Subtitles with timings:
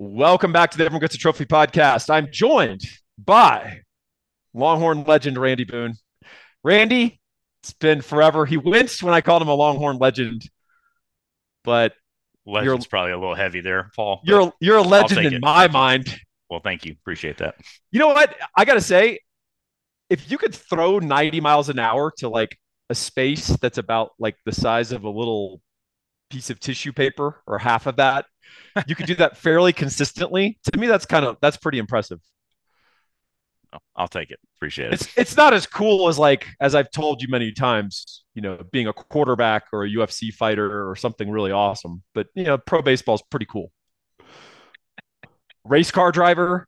[0.00, 2.08] Welcome back to the Everyone Gets a Trophy podcast.
[2.08, 2.82] I'm joined
[3.18, 3.80] by
[4.54, 5.94] Longhorn legend Randy Boone.
[6.62, 7.20] Randy,
[7.64, 8.46] it's been forever.
[8.46, 10.48] He winced when I called him a Longhorn legend,
[11.64, 11.94] but
[12.46, 14.20] legend's probably a little heavy there, Paul.
[14.22, 16.06] You're you're a legend in my thank mind.
[16.06, 16.16] You.
[16.48, 16.92] Well, thank you.
[16.92, 17.56] Appreciate that.
[17.90, 18.36] You know what?
[18.56, 19.18] I gotta say,
[20.08, 22.56] if you could throw 90 miles an hour to like
[22.88, 25.60] a space that's about like the size of a little
[26.30, 28.26] piece of tissue paper or half of that
[28.86, 30.58] you could do that fairly consistently.
[30.72, 32.20] To me, that's kind of that's pretty impressive.
[33.72, 34.38] Oh, I'll take it.
[34.56, 34.94] Appreciate it.
[34.94, 38.58] It's it's not as cool as like as I've told you many times, you know,
[38.72, 42.02] being a quarterback or a UFC fighter or something really awesome.
[42.14, 43.70] But you know, pro baseball is pretty cool.
[45.64, 46.66] Race car driver.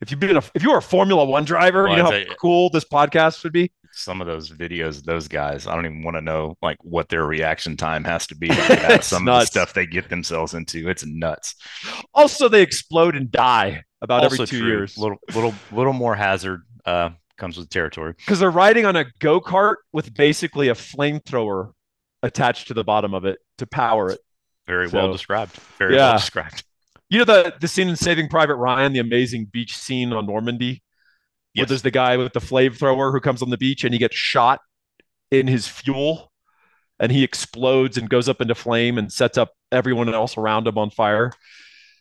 [0.00, 2.34] If you've been a, if you were a Formula One driver, well, you know how
[2.34, 6.16] cool this podcast would be some of those videos, those guys, I don't even want
[6.16, 8.48] to know like what their reaction time has to be.
[9.00, 9.24] some nuts.
[9.24, 11.54] of the stuff they get themselves into, it's nuts.
[12.12, 14.68] Also, they explode and die about also every two true.
[14.68, 14.98] years.
[14.98, 19.40] Little, little, little more hazard uh, comes with territory because they're riding on a go
[19.40, 21.72] kart with basically a flamethrower
[22.22, 24.20] attached to the bottom of it to power it.
[24.66, 25.52] Very so, well described.
[25.78, 26.10] Very yeah.
[26.10, 26.64] well described.
[27.10, 30.82] You know the the scene in Saving Private Ryan, the amazing beach scene on Normandy
[31.54, 31.62] Yes.
[31.62, 34.16] Where there's the guy with the flamethrower who comes on the beach and he gets
[34.16, 34.60] shot
[35.30, 36.32] in his fuel
[36.98, 40.78] and he explodes and goes up into flame and sets up everyone else around him
[40.78, 41.32] on fire.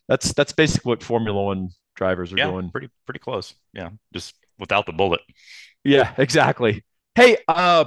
[0.07, 2.69] That's that's basically what Formula One drivers are yeah, doing.
[2.69, 3.53] Pretty pretty close.
[3.73, 5.21] Yeah, just without the bullet.
[5.83, 6.83] Yeah, exactly.
[7.15, 7.85] Hey, uh,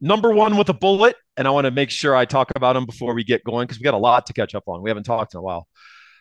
[0.00, 2.86] number one with a bullet, and I want to make sure I talk about him
[2.86, 4.82] before we get going because we got a lot to catch up on.
[4.82, 5.68] We haven't talked in a while.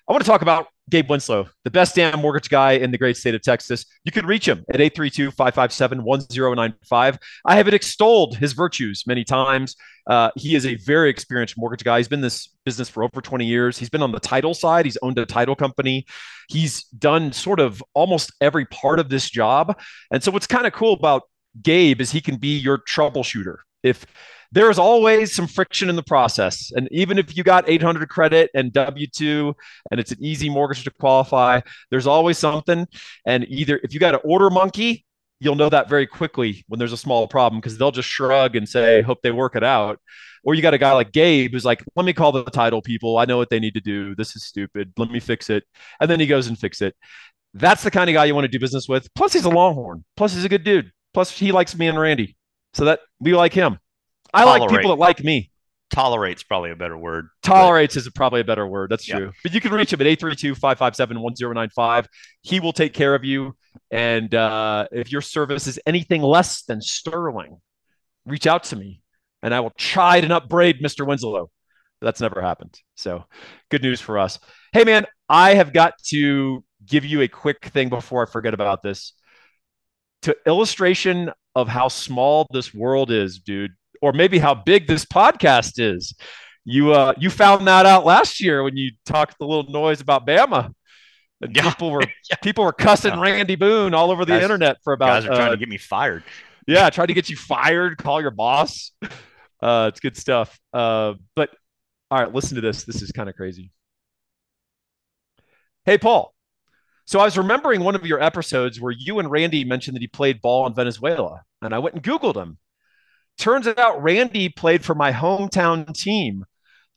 [0.07, 3.15] I want to talk about Gabe Winslow, the best damn mortgage guy in the great
[3.15, 3.85] state of Texas.
[4.03, 7.19] You can reach him at 832 557 1095.
[7.45, 9.77] I have extolled his virtues many times.
[10.05, 11.99] Uh, he is a very experienced mortgage guy.
[11.99, 13.77] He's been in this business for over 20 years.
[13.77, 16.05] He's been on the title side, he's owned a title company.
[16.49, 19.79] He's done sort of almost every part of this job.
[20.11, 21.23] And so, what's kind of cool about
[21.61, 23.59] Gabe is he can be your troubleshooter.
[23.83, 24.05] If
[24.53, 26.71] there is always some friction in the process.
[26.75, 29.55] And even if you got 800 credit and W 2
[29.89, 32.87] and it's an easy mortgage to qualify, there's always something.
[33.25, 35.05] And either if you got an order monkey,
[35.39, 38.69] you'll know that very quickly when there's a small problem because they'll just shrug and
[38.69, 39.99] say, hope they work it out.
[40.43, 43.17] Or you got a guy like Gabe who's like, let me call the title people.
[43.17, 44.13] I know what they need to do.
[44.13, 44.93] This is stupid.
[44.97, 45.63] Let me fix it.
[45.99, 46.95] And then he goes and fix it.
[47.55, 49.11] That's the kind of guy you want to do business with.
[49.15, 50.03] Plus, he's a Longhorn.
[50.15, 50.91] Plus, he's a good dude.
[51.11, 52.37] Plus, he likes me and Randy.
[52.73, 53.79] So that we like him.
[54.33, 55.51] I like people that like me.
[55.91, 57.27] Tolerates probably a better word.
[57.43, 58.01] Tolerates but...
[58.01, 58.89] is probably a better word.
[58.89, 59.31] That's true.
[59.43, 62.07] But you can reach him at 832-557-1095.
[62.41, 63.55] He will take care of you.
[63.91, 67.61] And uh, if your service is anything less than sterling,
[68.25, 69.03] reach out to me
[69.43, 71.05] and I will chide and upbraid Mr.
[71.05, 71.51] Winslow.
[72.01, 72.79] That's never happened.
[72.95, 73.25] So
[73.69, 74.39] good news for us.
[74.71, 78.81] Hey, man, I have got to give you a quick thing before I forget about
[78.81, 79.13] this.
[80.23, 83.73] To illustration of how small this world is, dude,
[84.03, 86.13] or maybe how big this podcast is.
[86.65, 90.27] You uh you found that out last year when you talked the little noise about
[90.27, 90.73] Bama.
[91.41, 91.69] And yeah.
[91.69, 92.35] people were yeah.
[92.43, 93.21] people were cussing yeah.
[93.21, 95.69] Randy Boone all over the guys, internet for about guys are trying uh, to get
[95.69, 96.23] me fired.
[96.67, 98.91] Yeah, trying to get you fired, call your boss.
[99.61, 100.59] Uh it's good stuff.
[100.73, 101.49] Uh but
[102.11, 102.83] all right, listen to this.
[102.83, 103.71] This is kind of crazy.
[105.85, 106.33] Hey Paul.
[107.05, 110.07] So I was remembering one of your episodes where you and Randy mentioned that he
[110.07, 112.57] played ball in Venezuela, and I went and Googled him.
[113.37, 116.45] Turns out Randy played for my hometown team,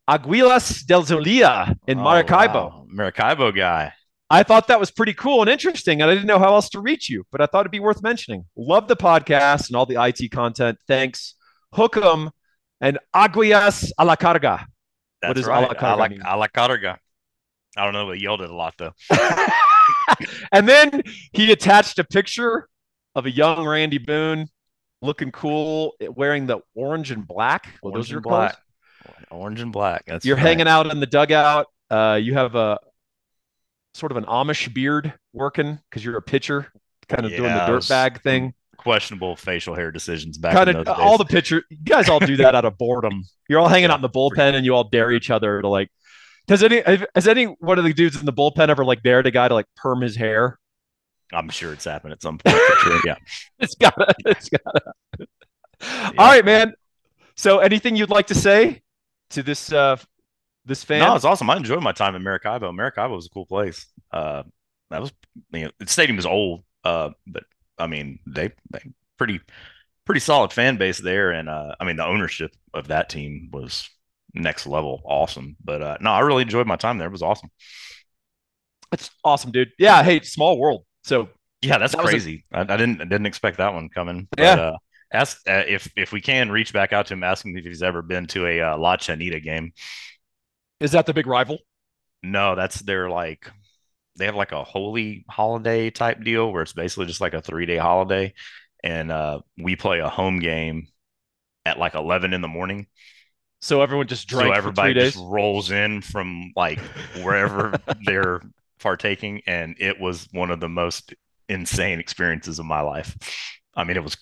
[0.08, 2.54] Aguilas del Zulia in oh, Maracaibo.
[2.54, 2.86] Wow.
[2.88, 3.92] Maracaibo guy.
[4.28, 6.80] I thought that was pretty cool and interesting, and I didn't know how else to
[6.80, 8.44] reach you, but I thought it'd be worth mentioning.
[8.56, 10.78] Love the podcast and all the IT content.
[10.88, 11.34] Thanks.
[11.72, 12.30] Hook 'em
[12.80, 14.64] and Aguilas a la carga.
[15.22, 15.64] That's what is right.
[15.64, 16.18] a la carga?
[16.20, 16.98] A la, a la carga.
[17.76, 18.92] I don't know, but yelled it a lot though.
[20.52, 22.68] and then he attached a picture
[23.14, 24.48] of a young Randy Boone
[25.02, 27.68] looking cool, eh, wearing the orange and black.
[27.82, 28.56] Well, orange those are black.
[29.30, 30.04] Orange and black.
[30.06, 30.46] That's You're right.
[30.46, 31.66] hanging out in the dugout.
[31.90, 32.78] Uh, you have a
[33.94, 36.70] sort of an Amish beard working because you're a pitcher,
[37.08, 38.54] kind of yeah, doing the dirt bag thing.
[38.76, 40.52] Questionable facial hair decisions back.
[40.52, 41.62] Kind of all the pitcher.
[41.70, 43.22] You guys all do that out of boredom.
[43.48, 45.68] You're all hanging yeah, out in the bullpen, and you all dare each other to
[45.68, 45.90] like.
[46.46, 46.82] Does any
[47.14, 49.54] has any one of the dudes in the bullpen ever like dared a guy to
[49.54, 50.58] like perm his hair?
[51.32, 52.56] I'm sure it's happened at some point.
[52.80, 53.00] Sure.
[53.04, 53.16] Yeah,
[53.58, 54.14] it's gotta.
[54.24, 54.92] It's gotta.
[55.90, 56.08] Yeah.
[56.18, 56.74] All right, man.
[57.34, 58.82] So, anything you'd like to say
[59.30, 59.96] to this uh
[60.64, 61.00] this fan?
[61.00, 61.50] No, it's awesome.
[61.50, 62.72] I enjoyed my time in Maracaibo.
[62.72, 63.86] Maracaibo was a cool place.
[64.10, 64.44] Uh,
[64.90, 65.12] that was
[65.52, 67.44] you know the stadium is old, uh, but
[67.78, 68.80] I mean they they
[69.18, 69.40] pretty
[70.04, 73.88] pretty solid fan base there, and uh, I mean the ownership of that team was
[74.34, 75.56] next level, awesome.
[75.62, 77.08] But uh, no, I really enjoyed my time there.
[77.08, 77.50] It was awesome.
[78.92, 79.72] It's awesome, dude.
[79.78, 80.02] Yeah.
[80.02, 80.85] Hey, small world.
[81.06, 81.28] So
[81.62, 82.44] Yeah, that's that crazy.
[82.52, 84.26] I, I didn't I didn't expect that one coming.
[84.30, 84.54] But yeah.
[84.54, 84.76] uh,
[85.12, 87.82] ask uh, if if we can reach back out to him, ask him if he's
[87.82, 89.72] ever been to a uh, La Chinita game.
[90.80, 91.58] Is that the big rival?
[92.22, 93.48] No, that's their like
[94.16, 97.66] they have like a holy holiday type deal where it's basically just like a three
[97.66, 98.34] day holiday,
[98.82, 100.88] and uh, we play a home game
[101.64, 102.88] at like eleven in the morning.
[103.60, 106.80] So everyone just So drank three everybody just rolls in from like
[107.22, 108.42] wherever they're
[108.86, 111.12] partaking, and it was one of the most
[111.48, 113.16] insane experiences of my life.
[113.74, 114.16] I mean, it was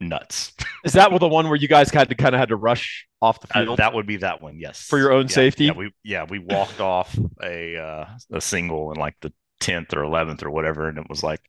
[0.00, 0.52] nuts.
[0.84, 3.40] Is that the one where you guys had to kind of had to rush off
[3.40, 4.82] the Uh, field that would be that one, yes.
[4.82, 5.64] for your own Yeah, safety?
[5.64, 10.04] yeah, we yeah we walked off a uh, a single in like the tenth or
[10.04, 11.40] eleventh or whatever, and it was like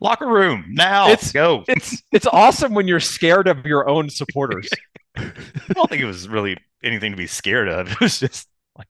[0.00, 1.64] locker room now, It's go.
[1.66, 4.68] it's it's awesome when you're scared of your own supporters.
[5.16, 5.32] I
[5.74, 7.90] don't think it was really anything to be scared of.
[7.90, 8.46] It was just
[8.76, 8.86] like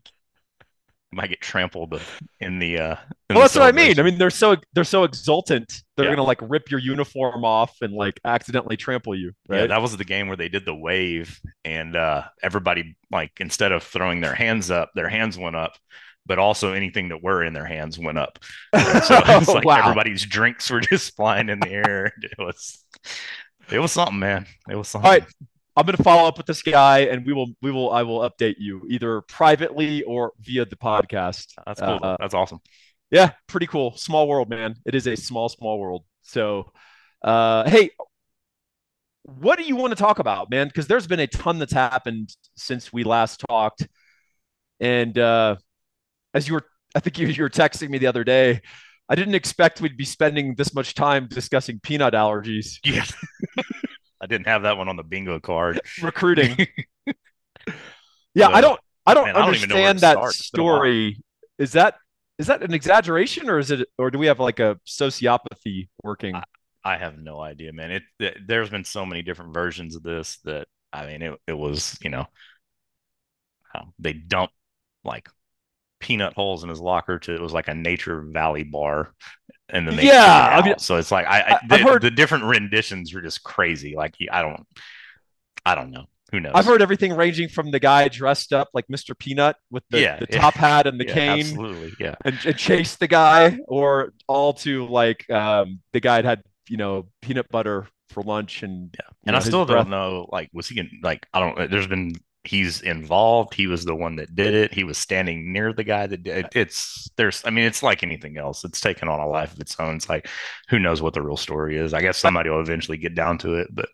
[1.12, 2.00] might get trampled
[2.40, 2.96] in the uh
[3.30, 3.98] in Well, the that's what I mean.
[4.00, 5.82] I mean, they're so they're so exultant.
[5.96, 6.12] They're Yeah.
[6.12, 10.04] gonna like rip your uniform off and like accidentally trample you, Yeah, that was the
[10.04, 14.70] game where they did the wave and uh everybody like instead of throwing their hands
[14.70, 15.72] up, their hands went up,
[16.26, 18.38] but also anything that were in their hands went up.
[18.72, 19.78] And so it's like wow.
[19.78, 22.12] everybody's drinks were just flying in the air.
[22.22, 22.84] It was
[23.70, 24.46] it was something, man.
[24.70, 25.24] It was All right,
[25.78, 28.56] I'm gonna follow up with this guy, and we will we will I will update
[28.58, 31.52] you either privately or via the podcast.
[31.64, 32.00] That's cool.
[32.02, 32.58] Uh, That's awesome.
[33.12, 33.96] yeah, pretty cool.
[33.96, 34.74] Small world, man.
[34.84, 36.04] It is a small small world.
[36.22, 36.72] So,
[37.22, 37.90] uh, hey,
[39.22, 40.66] what do you want to talk about, man?
[40.66, 43.86] Because there's been a ton that's happened since we last talked,
[44.80, 45.56] and uh,
[46.34, 46.64] as you were,
[46.96, 48.62] I think you, you were texting me the other day.
[49.08, 53.04] I didn't expect we'd be spending this much time discussing peanut allergies, Yeah.
[54.20, 55.80] I didn't have that one on the bingo card.
[56.02, 56.56] recruiting.
[58.34, 60.34] Yeah, I don't, I don't man, I don't even understand that start.
[60.34, 60.76] It's been a while.
[60.76, 61.20] story.
[61.58, 61.96] Is that
[62.38, 66.36] is that an exaggeration, or is it, or do we have like a sociopathy working?
[66.36, 66.44] I,
[66.84, 67.90] I have no idea, man.
[67.90, 71.58] It, it there's been so many different versions of this that I mean it it
[71.58, 72.26] was, you know,
[73.74, 74.54] um, they dumped
[75.04, 75.28] like
[75.98, 79.12] peanut holes in his locker to it was like a nature valley bar
[79.70, 82.44] and then they Yeah, I mean, so it's like I, I- the, heard- the different
[82.44, 84.66] renditions are just crazy like I don't
[85.66, 88.86] I don't know who knows I've heard everything ranging from the guy dressed up like
[88.88, 89.18] Mr.
[89.18, 90.40] Peanut with the, Yeah, the yeah.
[90.40, 94.52] top hat and the yeah, cane absolutely yeah and, and chase the guy, or all
[94.54, 99.06] to like um, the guy had had you know peanut butter for lunch and Yeah.
[99.26, 101.86] And know, I still breath- don't know, like, was he in, like, I don't, there's
[101.86, 102.14] been,
[102.48, 103.54] he's involved.
[103.54, 104.72] He was the one that did it.
[104.72, 106.56] He was standing near the guy that did it.
[106.56, 108.64] It's, there's, I mean, it's like anything else.
[108.64, 109.96] It's taken on a life of its own.
[109.96, 110.28] It's like,
[110.68, 111.94] who knows what the real story is?
[111.94, 113.88] I guess somebody will eventually get down to it, but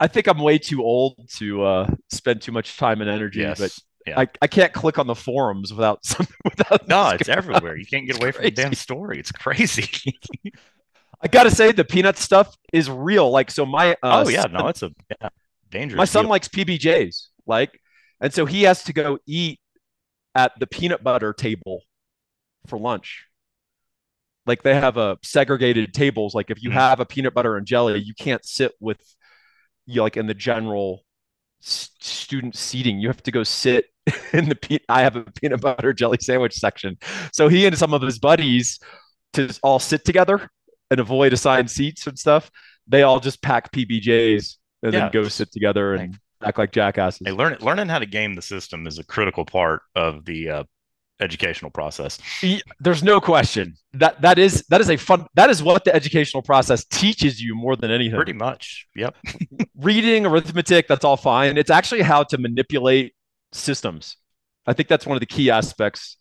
[0.00, 3.58] I think I'm way too old to uh, spend too much time and energy, yes.
[3.58, 4.20] but yeah.
[4.20, 7.36] I, I can't click on the forums without some without no, it's on.
[7.36, 7.76] everywhere.
[7.76, 9.18] You can't get away from the damn story.
[9.18, 9.88] It's crazy.
[11.20, 13.30] I gotta say the peanut stuff is real.
[13.30, 14.44] Like so, my uh, oh, yeah.
[14.44, 15.28] No, it's a yeah,
[15.70, 15.96] dangerous.
[15.96, 16.30] my son deal.
[16.30, 17.80] likes PBJs, like,
[18.20, 19.60] and so he has to go eat
[20.34, 21.82] at the peanut butter table
[22.66, 23.26] for lunch.
[24.46, 26.34] Like they have a segregated tables.
[26.34, 26.74] Like if you Mhm.
[26.74, 29.00] have a peanut butter and jelly, you can't sit with
[29.86, 31.04] you like in the general
[31.60, 32.98] student seating.
[32.98, 33.86] You have to go sit
[34.34, 36.98] in the pe- I have a peanut butter jelly sandwich section.
[37.32, 38.78] So he and some of his buddies
[39.34, 40.50] to all sit together
[40.90, 42.50] and avoid assigned seats and stuff.
[42.86, 45.00] They all just pack PBJs and Yeah.
[45.00, 47.22] then go sit together and act like jackasses.
[47.24, 50.64] Hey, learn, learning how to game the system is a critical part of the uh,
[51.20, 52.18] educational process.
[52.80, 56.42] There's no question that that is that is a fun that is what the educational
[56.42, 58.16] process teaches you more than anything.
[58.16, 58.86] Pretty much.
[58.96, 59.16] Yep.
[59.76, 61.56] Reading, arithmetic, that's all fine.
[61.56, 63.14] It's actually how to manipulate
[63.52, 64.16] systems.
[64.66, 66.16] I think that's one of the key aspects,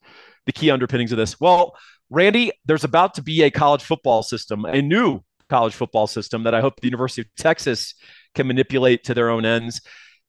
[0.45, 1.39] the key underpinnings of this.
[1.39, 1.75] Well,
[2.09, 6.53] Randy, there's about to be a college football system, a new college football system that
[6.53, 7.95] I hope the University of Texas
[8.35, 9.81] can manipulate to their own ends.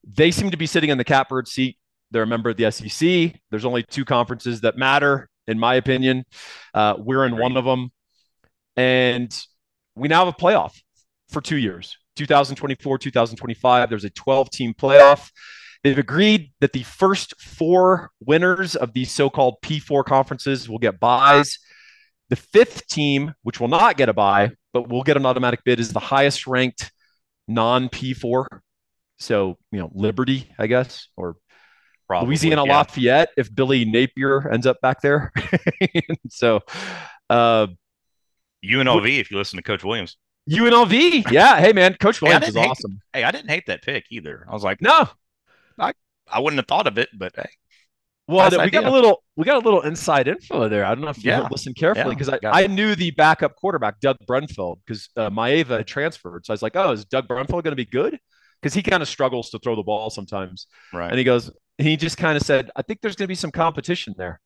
[0.06, 1.78] They seem to be sitting in the catbird seat.
[2.11, 3.40] They're a member of the SEC.
[3.50, 6.25] There's only two conferences that matter, in my opinion.
[6.73, 7.90] Uh, we're in one of them.
[8.76, 9.34] And
[9.96, 10.73] we now have a playoff
[11.30, 13.88] for two years 2024, 2025.
[13.88, 15.30] There's a 12 team playoff.
[15.82, 20.99] They've agreed that the first four winners of these so called P4 conferences will get
[20.99, 21.58] buys.
[22.30, 25.78] The fifth team, which will not get a buy, but will get an automatic bid,
[25.78, 26.90] is the highest ranked
[27.46, 28.46] non P4.
[29.25, 31.37] So, you know, Liberty, I guess, or
[32.07, 32.76] Probably, Louisiana yeah.
[32.76, 35.33] Lafayette if Billy Napier ends up back there.
[36.28, 36.61] so,
[37.31, 37.69] uh,
[38.62, 40.16] UNLV, if you listen to Coach Williams.
[40.50, 41.59] UNLV, yeah.
[41.59, 43.00] Hey, man, Coach Hey, Williams is didn't hate- awesome.
[43.14, 44.47] Hey, I didn't hate that pick either.
[44.49, 45.09] I was like, No,
[45.78, 45.93] I
[46.31, 47.49] I wouldn't have thought of it, but hey,
[48.28, 50.85] Well, Nice we got a little we got a little inside info there.
[50.85, 51.49] I don't know if you Yeah.
[51.50, 52.19] listened carefully Yeah.
[52.19, 56.45] because I, I knew the backup quarterback Doug Brumfield because uh, Maiava had transferred.
[56.45, 58.19] So I was like, oh, is Doug Brumfield going to be good?
[58.64, 60.68] Because he kind of struggles to throw the ball sometimes.
[60.90, 61.11] Right.
[61.11, 63.50] And he goes, he just kind of said, I think there's going to be some
[63.50, 64.40] competition there.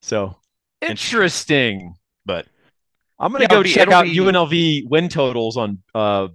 [0.00, 0.36] So
[0.80, 1.94] interesting.
[2.24, 2.46] but
[3.18, 6.28] I'm going to Yeah, go check out be- UNLV win totals on uh,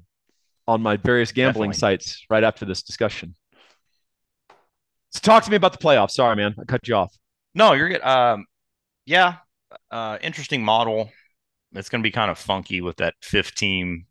[0.67, 1.97] on my various gambling Definitely.
[1.97, 3.33] sites right after this discussion.
[5.09, 6.11] So talk to me about the playoffs.
[6.11, 7.11] Sorry, man, I cut you off.
[7.55, 8.01] no, you're good.
[8.03, 8.45] Um,
[9.07, 9.37] yeah,
[9.89, 11.09] uh, interesting model.
[11.73, 14.05] It's going to be kind of funky with that fifth team,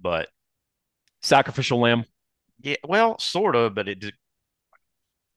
[0.00, 0.28] but
[1.22, 2.04] Sacrificial lamb.
[2.60, 3.74] yeah, well, sort of.
[3.74, 4.12] But it at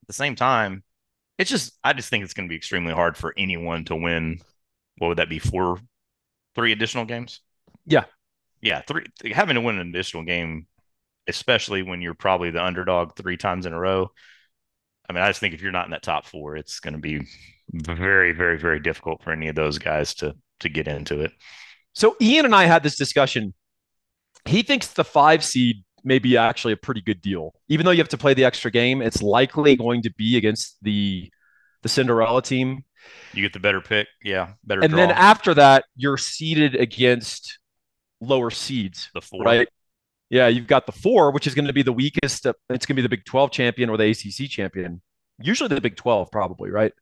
[0.07, 0.83] the same time,
[1.37, 4.39] it's just I just think it's going to be extremely hard for anyone to win.
[4.97, 5.39] What would that be?
[5.39, 5.79] Four,
[6.55, 7.41] three additional games?
[7.85, 8.03] Yeah.
[8.61, 8.81] yeah.
[8.81, 10.67] Three having to win an additional game,
[11.27, 14.11] especially when you're probably the underdog three times in a row.
[15.09, 16.99] I mean, I just think if you're not in that top four, it's going to
[16.99, 17.27] be
[17.73, 21.31] very, very, very difficult for any of those guys to to get into it.
[21.93, 23.53] So Ian and I had this discussion.
[24.45, 27.99] He thinks the five seed may be actually a pretty good deal, even though you
[27.99, 29.01] have to play the extra game.
[29.01, 31.31] It's likely going to be against the
[31.83, 32.85] the Cinderella team,
[33.33, 34.97] You get the better pick, yeah, better and draw.
[34.97, 37.59] then after that, you're seeded against
[38.21, 39.67] lower seeds, the four, right?
[40.29, 42.47] Yeah, you've got the four, which is going to be the weakest.
[42.47, 45.01] uh, It's going to be the Big 12 champion or the ACC champion.
[45.39, 46.93] Usually the Big 12, probably, right?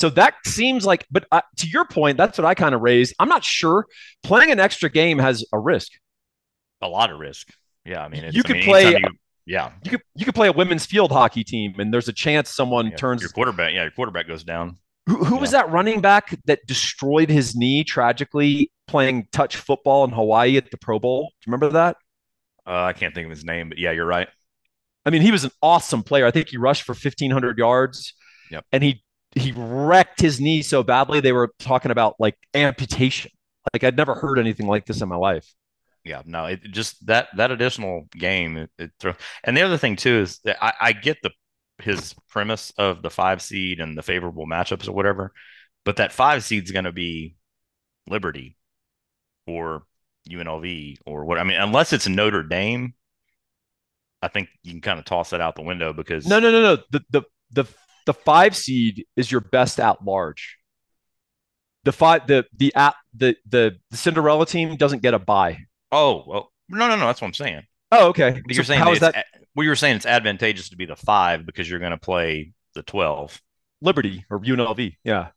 [0.00, 3.14] So that seems like, but uh, to your point, that's what I kind of raised.
[3.18, 3.84] I'm not sure.
[4.22, 5.92] Playing an extra game has a risk.
[6.80, 7.48] a lot of risk.
[7.84, 9.08] Yeah, I mean, it's, You I could mean, play- You,
[9.44, 12.48] yeah, You could you could play a women's field hockey team, and there's a chance
[12.48, 13.20] someone yeah, turns.
[13.20, 13.74] your quarterback.
[13.74, 14.78] Yeah, your quarterback goes down.
[15.06, 20.10] Who, who was that running back that destroyed his knee tragically playing touch football in
[20.12, 21.24] Hawaii at the Pro Bowl?
[21.42, 21.96] Do you remember that?
[22.66, 24.28] Uh, I can't think of his name, but yeah, you're right.
[25.04, 26.24] I mean, he was an awesome player.
[26.26, 28.14] I think he rushed for 1,500 yards.
[28.50, 28.64] Yep.
[28.72, 29.02] And he
[29.34, 33.30] he wrecked his knee so badly they were talking about like amputation.
[33.72, 35.54] Like I'd never heard anything like this in my life.
[36.04, 39.14] Yeah, no, it just that that additional game it, it throw.
[39.44, 41.30] And the other thing too is that I, I get the
[41.78, 45.32] his premise of the five seed and the favorable matchups or whatever,
[45.84, 47.36] but that five seed's going to be
[48.08, 48.56] Liberty
[49.46, 49.84] or
[50.28, 51.38] UNLV or what.
[51.38, 52.94] I mean, unless it's Notre Dame,
[54.22, 56.62] I think you can kind of toss that out the window because No, no, no,
[56.62, 56.82] no.
[56.90, 57.64] The the the
[58.06, 60.58] the five seed is your best at large.
[61.84, 65.58] The five the the at the the, the Cinderella team doesn't get a bye.
[65.90, 67.06] Oh well, no, no, no.
[67.06, 67.62] That's what I'm saying.
[67.92, 68.40] Oh, okay.
[68.44, 70.76] But you're So saying how that is that well, you were saying it's advantageous to
[70.76, 73.40] be the five because you're going to play the twelve.
[73.82, 74.96] Liberty or UNLV?
[75.04, 75.28] Yeah.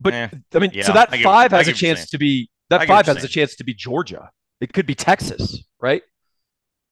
[0.00, 3.06] But Eh, I mean, yeah, so that five has a chance to be that five
[3.06, 4.30] has a chance to be Georgia.
[4.60, 6.02] It could be Texas, right?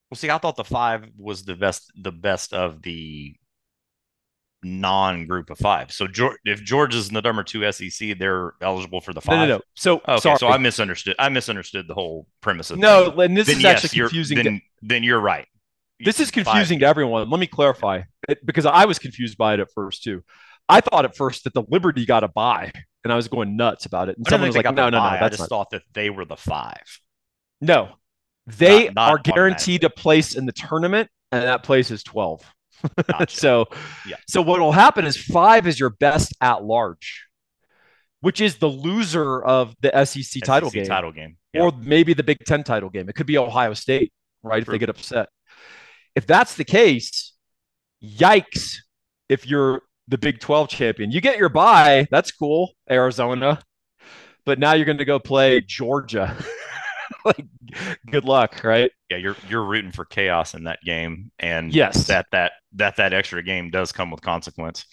[0.09, 3.35] Well, see, I thought the five was the best, the best of the
[4.65, 5.91] non-group of five.
[5.91, 9.45] So, Geor- if Georgia's in the number two SEC, they're eligible for the No, no,
[9.45, 9.61] no.
[9.75, 10.37] So Okay, sorry.
[10.39, 11.15] so I misunderstood.
[11.19, 14.37] I misunderstood the whole premise of no, the and this Then is yes, actually confusing.
[14.37, 15.47] to- Then, then you're right.
[15.99, 16.45] this is Five.
[16.45, 17.29] confusing to everyone.
[17.29, 20.23] Let me clarify it, because I was confused by it at first too.
[20.67, 22.71] I thought at first that the Liberty got a buy,
[23.03, 24.17] and I was going nuts about it.
[24.17, 24.99] And someone was like, "No, no, no.
[24.99, 26.81] I just not." thought that they were the five.
[27.61, 27.89] No,
[28.47, 32.41] they Not- not are guaranteed a place in the tournament, and that place is twelve.
[33.07, 33.25] Gotcha.
[33.37, 33.65] so,
[34.07, 34.17] Yeah.
[34.27, 37.25] so what will happen is five is your best at large,
[38.21, 41.37] which is the loser of the SEC title SEC game, Title game.
[41.53, 41.61] Yeah.
[41.63, 43.09] or maybe the Big Ten title game.
[43.09, 44.11] It could be Ohio State,
[44.43, 44.61] right?
[44.61, 45.29] If they get upset.
[46.15, 47.33] If that's the case,
[48.03, 48.75] yikes!
[49.29, 52.07] If you're the Big 12 champion, you get your bye.
[52.11, 53.59] That's cool, Arizona.
[54.45, 56.37] But now you're going to go play Georgia.
[57.25, 57.45] like,
[58.11, 58.91] good luck, right?
[59.09, 62.07] yeah, you're you're rooting for chaos in that game, and Yes.
[62.07, 64.85] that that that that extra game does come with consequence.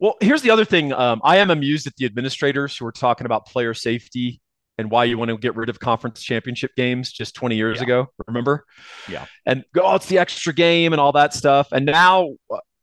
[0.00, 0.92] Well, here's the other thing.
[0.92, 4.40] Um, I am amused at the administrators who are talking about player safety
[4.76, 7.84] and why you want to get rid of conference championship games just 20 years Yeah.
[7.84, 8.06] ago.
[8.26, 8.64] Remember?
[9.08, 9.26] Yeah.
[9.46, 11.68] And go, oh, it's the extra game and all that stuff.
[11.70, 12.30] And now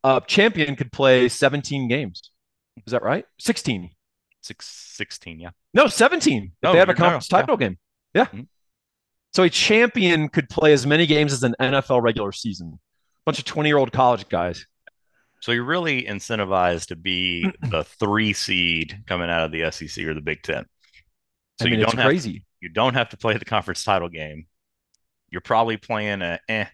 [0.05, 2.31] uh, champion could play 17 games.
[2.87, 3.25] Is that right?
[3.39, 3.89] 16.
[4.41, 5.49] Six, 16, yeah.
[5.73, 6.43] No, 17.
[6.45, 7.37] If No, they have a you're- no, conference yeah.
[7.41, 7.77] title game.
[8.15, 8.25] Yeah.
[8.27, 8.47] Mhm.
[9.33, 12.73] So a champion could play as many games as an NFL regular season.
[12.73, 14.65] A bunch of 20 year old college guys.
[15.39, 20.13] So you're really incentivized to be the three seed coming out of the SEC or
[20.13, 20.65] the Big Ten.
[21.59, 22.45] So I mean, you don't have crazy.
[22.59, 24.47] you don't have to play the conference title game.
[25.29, 26.65] You're probably playing a eh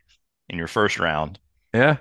[0.49, 1.39] in your first round.
[1.73, 1.97] Yeah.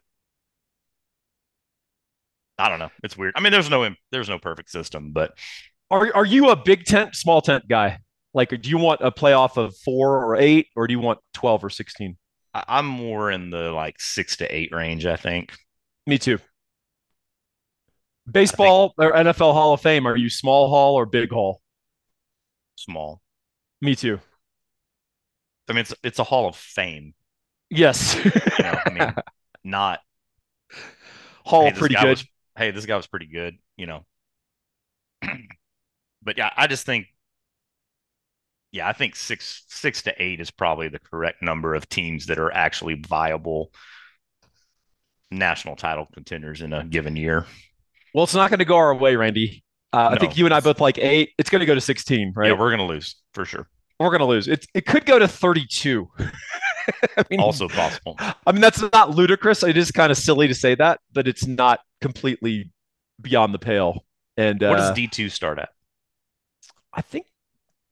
[2.59, 2.91] I don't know.
[3.05, 3.35] It's weird.
[3.37, 5.37] I mean, there's no there's no perfect system, but
[5.91, 7.99] Are are you a big tent, small tent guy?
[8.37, 11.65] Like, do you want a playoff of four or eight, or do you want twelve
[11.65, 12.19] or sixteen?
[12.53, 15.07] I, I'm more in the like six to eight range.
[15.07, 15.57] I think.
[16.07, 16.39] Me too.
[18.31, 21.63] Baseball or NFL Hall of Fame, are you small hall or big hall?
[22.75, 23.23] Small.
[23.81, 24.21] Me too.
[25.71, 27.15] I mean, it's it's a Hall of Fame.
[27.71, 28.23] Yes.
[28.23, 29.15] You know, I mean,
[29.65, 30.01] not
[31.47, 32.09] hall hey, pretty good.
[32.09, 32.27] was
[32.59, 33.57] hey, this guy was pretty good.
[33.79, 34.07] You know,
[36.23, 37.07] but yeah, I just think
[38.73, 42.39] yeah, I think six six to eight is probably the correct number of teams that
[42.39, 43.71] are actually viable
[45.31, 47.47] national title contenders in a given year.
[48.15, 49.63] Well, it's not going to go our way, Randy.
[49.93, 51.31] Uh, I think you and I both like eight.
[51.39, 52.49] It's going to go to 16, right?
[52.49, 53.69] Yeah, we're gonna lose for sure.
[53.99, 54.49] we're going to lose.
[54.49, 56.09] It, it could go to 32.
[57.17, 58.17] I mean, Also possible.
[58.19, 59.63] I mean, that's not ludicrous.
[59.63, 62.71] It is kind of silly to say that, but it's not completely
[63.21, 64.05] beyond the pale.
[64.37, 65.71] And What does uh, D two start at?
[66.93, 67.27] I think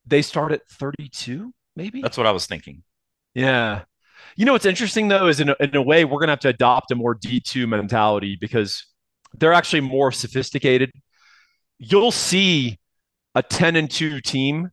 [0.06, 2.02] they start at 32, maybe.
[2.02, 2.82] That's what I was thinking.
[3.34, 3.82] Yeah.
[4.36, 6.40] You know what's interesting though is in a, in a way we're going to have
[6.40, 8.86] to adopt a more D2 mentality because
[9.34, 10.90] they're actually more sophisticated.
[11.78, 12.78] You'll see
[13.34, 14.70] a 10 and 2 team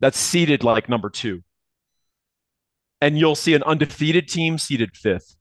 [0.00, 1.42] that's seated like number 2.
[3.00, 5.36] And you'll see an undefeated team seated 5th.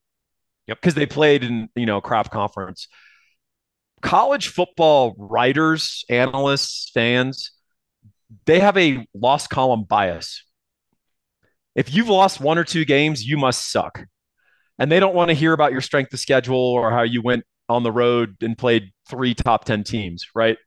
[0.68, 0.82] Yep.
[0.82, 2.88] Cuz they played in, you know, craft conference.
[4.02, 7.52] College football writers, analysts, fans,
[8.46, 10.44] they have a lost column bias
[11.78, 14.04] if you've lost one or two games, you must suck.
[14.80, 17.46] And they don't want to hear about your strength of schedule or how you went
[17.70, 20.58] on the road and played three top 10 teams, right?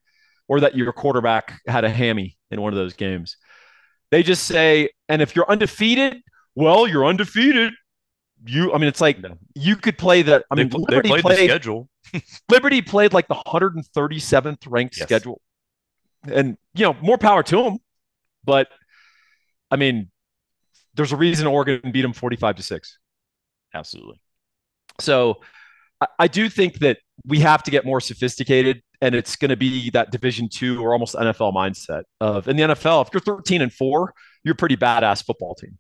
[0.47, 3.37] Or that your quarterback had a hammy in one of those games.
[4.12, 6.23] They just say, and if you're undefeated,
[6.55, 7.73] well, you're undefeated.
[8.47, 9.19] You, I mean, it's like
[9.55, 10.45] you could play the.
[10.50, 11.88] I mean, they Liberty played the played schedule.
[12.49, 15.07] Liberty played like the 137th ranked Yes.
[15.07, 15.40] schedule,
[16.24, 17.78] and you know more power to them.
[18.44, 18.68] But
[19.70, 20.10] I mean,
[20.94, 22.98] there's a reason Oregon beat them 45 to six.
[23.74, 24.20] Absolutely.
[25.00, 25.40] So
[26.00, 29.56] I, I do think that we have to get more sophisticated, and it's going to
[29.56, 33.06] be that Division two or almost NFL mindset of in the NFL.
[33.06, 35.78] If you're 13 and four, you're a pretty badass football team.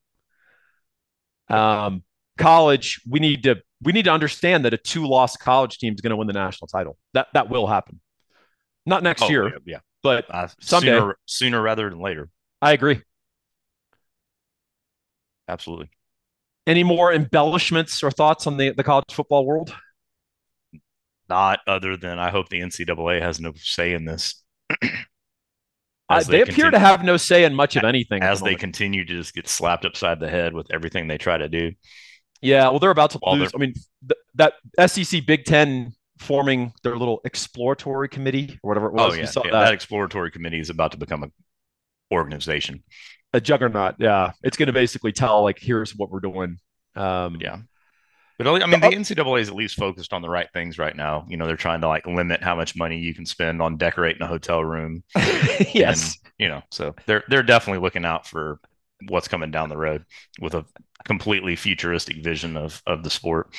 [1.48, 2.04] Um,
[2.38, 6.00] college, we need to we need to understand that a two loss college team is
[6.00, 6.96] going to win the national title.
[7.14, 8.00] That that will happen.
[8.86, 9.78] Not next Oh, year, yeah, yeah.
[10.02, 10.98] But Uh, Someday.
[10.98, 12.28] sooner sooner rather than later.
[12.62, 13.00] I agree.
[15.48, 15.90] Absolutely.
[16.66, 19.74] Any more embellishments or thoughts on the, the college football world?
[21.28, 24.42] Not other than I hope the NCAA has no say in this.
[26.08, 28.20] Uh, they, appear continue- to have no say in much of anything.
[28.20, 31.38] as the they continue to just get slapped upside the head with everything they try
[31.38, 31.70] to do.
[32.42, 33.52] Yeah, well, they're about to While lose.
[33.54, 33.74] I mean,
[34.08, 39.14] th- that SEC Big Ten forming their little exploratory committee or whatever it was.
[39.14, 39.64] oh yeah, saw yeah, that.
[39.64, 41.32] that exploratory committee is about to become an
[42.12, 42.84] organization.
[43.32, 43.96] a juggernaut.
[43.98, 46.58] Yeah, it's going to basically tell like, here's what we're doing.
[46.94, 47.58] Um, Yeah.
[48.38, 51.26] But I mean, the NCAA is at least focused on the right things right now.
[51.28, 54.22] You know, they're trying to like limit how much money you can spend on decorating
[54.22, 55.04] a hotel room.
[55.74, 56.16] yes.
[56.24, 58.58] And, you know, so they're they're definitely looking out for
[59.08, 60.06] what's coming down the road
[60.40, 60.64] with a
[61.04, 63.54] completely futuristic vision of of the sport.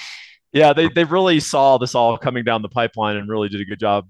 [0.54, 3.66] Yeah, they they really saw this all coming down the pipeline and really did a
[3.66, 4.08] good job.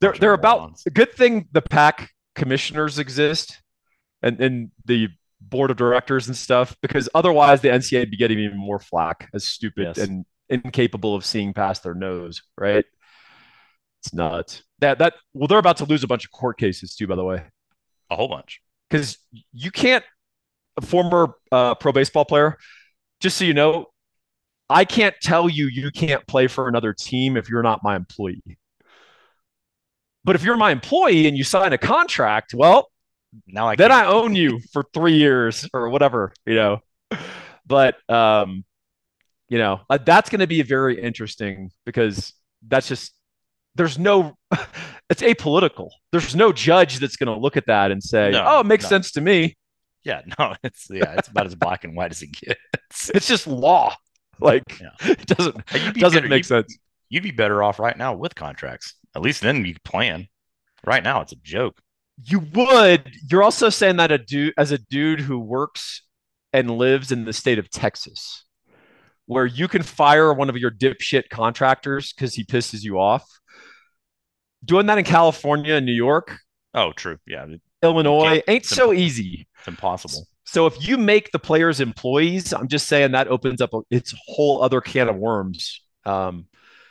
[0.00, 3.60] They're they're about a good thing the pack commissioners exist
[4.22, 5.08] and and the
[5.40, 9.28] board of directors and stuff because otherwise the NCAA would be getting even more flack
[9.32, 9.98] as stupid Yes.
[9.98, 12.84] and incapable of seeing past their nose, right?
[14.02, 14.62] It's nuts.
[14.80, 17.24] That that well they're about to lose a bunch of court cases too by the
[17.24, 17.42] way.
[18.10, 18.60] A whole bunch.
[18.90, 19.18] Cuz
[19.52, 20.04] you can't
[20.76, 22.56] a former uh, pro baseball player
[23.20, 23.86] just so you know
[24.70, 28.58] I can't tell you you can't play for another team if you're not my employee.
[30.24, 32.90] But if you're my employee and you sign a contract, well,
[33.46, 36.80] Now I then I own you for three years or whatever, you know.
[37.66, 38.64] But um,
[39.48, 42.34] you know, uh, that's going to be very interesting because
[42.66, 43.12] that's just
[43.74, 44.36] there's no
[45.10, 45.90] it's apolitical.
[46.12, 48.84] There's no judge that's going to look at that and say, No, "Oh, it makes
[48.84, 48.88] no.
[48.90, 49.56] sense to me."
[50.04, 53.10] yeah, no, it's yeah, it's about as black and white as it gets.
[53.14, 53.94] It's just law.
[54.40, 54.88] Like Yeah.
[55.12, 56.78] it doesn't uh, you'd be doesn't better- make you'd- sense.
[57.10, 58.94] You'd be better off right now with contracts.
[59.16, 60.28] At least then you plan.
[60.86, 61.80] Right now, it's a joke.
[62.22, 63.10] You would.
[63.30, 66.02] You're also saying that a dude as a dude who works
[66.52, 68.44] and lives in the state of Texas,
[69.26, 73.24] where you can fire one of your dipshit contractors because he pisses you off.
[74.64, 76.36] Doing that in California and New York,
[76.74, 77.18] Oh, true.
[77.26, 79.46] Yeah, it- Illinois ain't so easy.
[79.58, 80.26] it's impossible.
[80.50, 84.14] So if you make the players employees, I'm just saying that opens up a, it's
[84.14, 85.82] a whole other can of worms.
[86.06, 86.46] Um,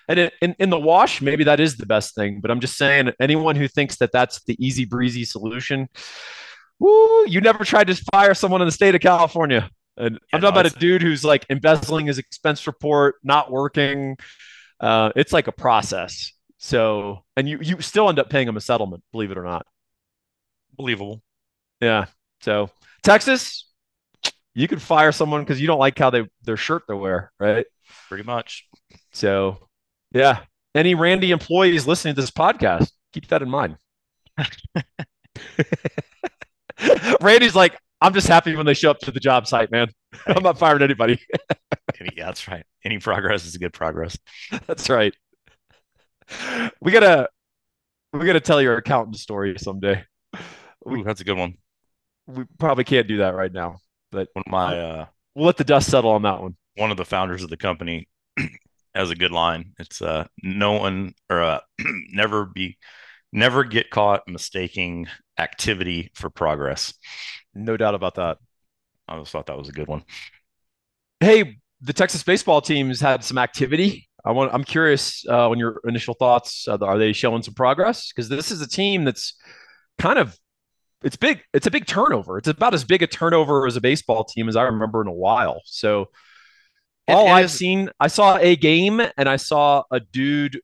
[0.07, 2.39] and in, in, the wash, maybe that is the best thing.
[2.39, 5.89] But I'm just saying, anyone who thinks that that's the easy breezy solution,
[6.77, 9.71] woo, you never tried to fire someone in the state of California.
[9.97, 13.49] And Yeah, I'm no, talking about a dude who's like embezzling his expense report, not
[13.51, 14.17] working,
[14.79, 16.31] Uh, it's like a process.
[16.59, 19.65] So, and you you still end up paying them a settlement, believe it or not.
[20.77, 21.23] Believable.
[21.81, 22.05] Yeah.
[22.41, 22.69] So
[23.07, 23.69] Texas,
[24.53, 27.65] you could fire someone because you don't like how they their shirt they wear, right?
[28.09, 28.67] Pretty much.
[29.13, 29.69] So,
[30.13, 30.39] yeah.
[30.75, 33.77] Any Randy employees listening to this podcast, keep that in mind.
[37.21, 39.87] Randy's like, I'm just happy when they show up to the job site, man.
[40.27, 41.17] I'm not firing anybody.
[42.01, 42.65] Any, yeah, that's right.
[42.83, 44.17] Any progress is a good progress.
[44.67, 45.13] that's right.
[46.81, 47.29] We gotta
[48.11, 50.03] we gotta tell your accountant story someday.
[50.91, 51.55] Ooh, that's a good one.
[52.27, 53.79] We probably can't do that right now,
[54.11, 56.55] but one of my uh, we'll let the dust settle on that one.
[56.75, 58.07] One of the founders of the company
[58.95, 59.73] has a good line.
[59.79, 61.59] It's uh, no one or uh,
[62.11, 62.77] never be
[63.31, 66.93] never get caught mistaking activity for progress.
[67.53, 68.37] No doubt about that.
[69.07, 70.03] I always thought that was a good one.
[71.19, 74.09] Hey, the Texas baseball teams had some activity.
[74.25, 74.53] I want.
[74.53, 76.67] I'm curious uh, on your initial thoughts.
[76.67, 78.11] Uh, are they showing some progress?
[78.11, 79.35] Because this is a team that's
[79.97, 80.37] kind of
[81.03, 81.41] it's big.
[81.53, 82.37] It's a big turnover.
[82.37, 85.13] It's about as big a turnover as a baseball team as I remember in a
[85.13, 85.61] while.
[85.65, 86.09] So
[87.07, 90.59] all I've seen, I saw a game and I saw a dude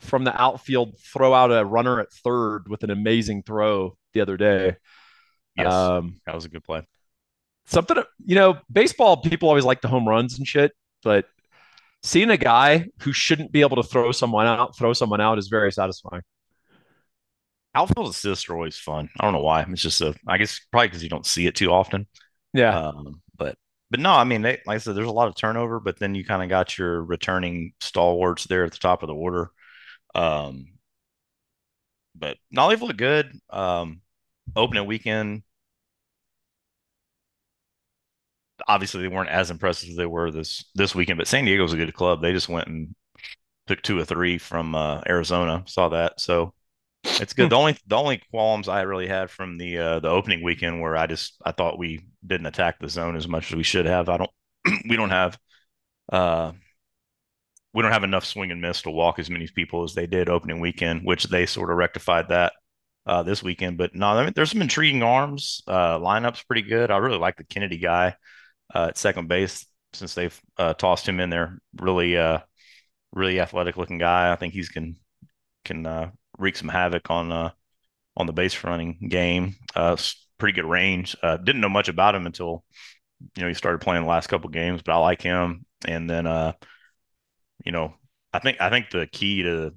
[0.00, 4.36] from the outfield throw out a runner at third with an amazing throw the other
[4.36, 4.76] day.
[5.56, 6.86] Yes, um, that was a good play.
[7.66, 10.72] Something, you know, baseball people always like the home runs and shit,
[11.02, 11.26] but
[12.02, 15.48] seeing a guy who shouldn't be able to throw someone out, throw someone out is
[15.48, 16.22] very satisfying.
[17.74, 19.08] Outfield assists are always fun.
[19.18, 19.64] I don't know why.
[19.68, 22.06] It's just a, I guess probably because you don't see it too often.
[22.52, 22.76] Yeah.
[22.78, 23.56] Um, but
[23.90, 26.14] but no, I mean, they, like I said, there's a lot of turnover, but then
[26.14, 29.50] you kind of got your returning stalwarts there at the top of the order.
[30.14, 30.66] Um,
[32.14, 33.38] but Nollyville looked good.
[33.50, 34.00] Um,
[34.56, 35.42] opening weekend,
[38.66, 41.76] obviously they weren't as impressive as they were this this weekend, but San Diego's a
[41.76, 42.20] good club.
[42.22, 42.94] They just went and
[43.66, 45.64] took two or three from uh, Arizona.
[45.66, 46.54] Saw that, so
[47.04, 47.44] it's good.
[47.44, 47.48] Hmm.
[47.50, 50.96] the only the only qualms I really had from the uh, the opening weekend where
[50.96, 54.08] I just I thought we didn't attack the zone as much as we should have.
[54.08, 54.30] I don't
[54.88, 55.38] we don't have
[56.10, 56.52] uh
[57.74, 60.28] we don't have enough swing and miss to walk as many people as they did
[60.28, 62.52] opening weekend, which they sort of rectified that
[63.06, 63.78] uh, this weekend.
[63.78, 65.62] But no, I mean, there's some intriguing arms.
[65.66, 66.90] Uh, lineup's pretty good.
[66.90, 68.16] I really like the Kennedy guy
[68.74, 71.58] uh, at second base since they've uh, tossed him in there.
[71.78, 72.38] Really, uh,
[73.12, 74.32] really athletic looking guy.
[74.32, 74.96] I think he's can
[75.64, 77.50] can uh, wreak some havoc on uh,
[78.16, 79.56] on the base running game.
[79.74, 79.96] Uh,
[80.38, 81.16] pretty good range.
[81.22, 82.64] Uh, didn't know much about him until
[83.36, 85.66] you know he started playing the last couple games, but I like him.
[85.86, 86.52] And then uh,
[87.64, 87.94] you know,
[88.32, 89.74] I think I think the key to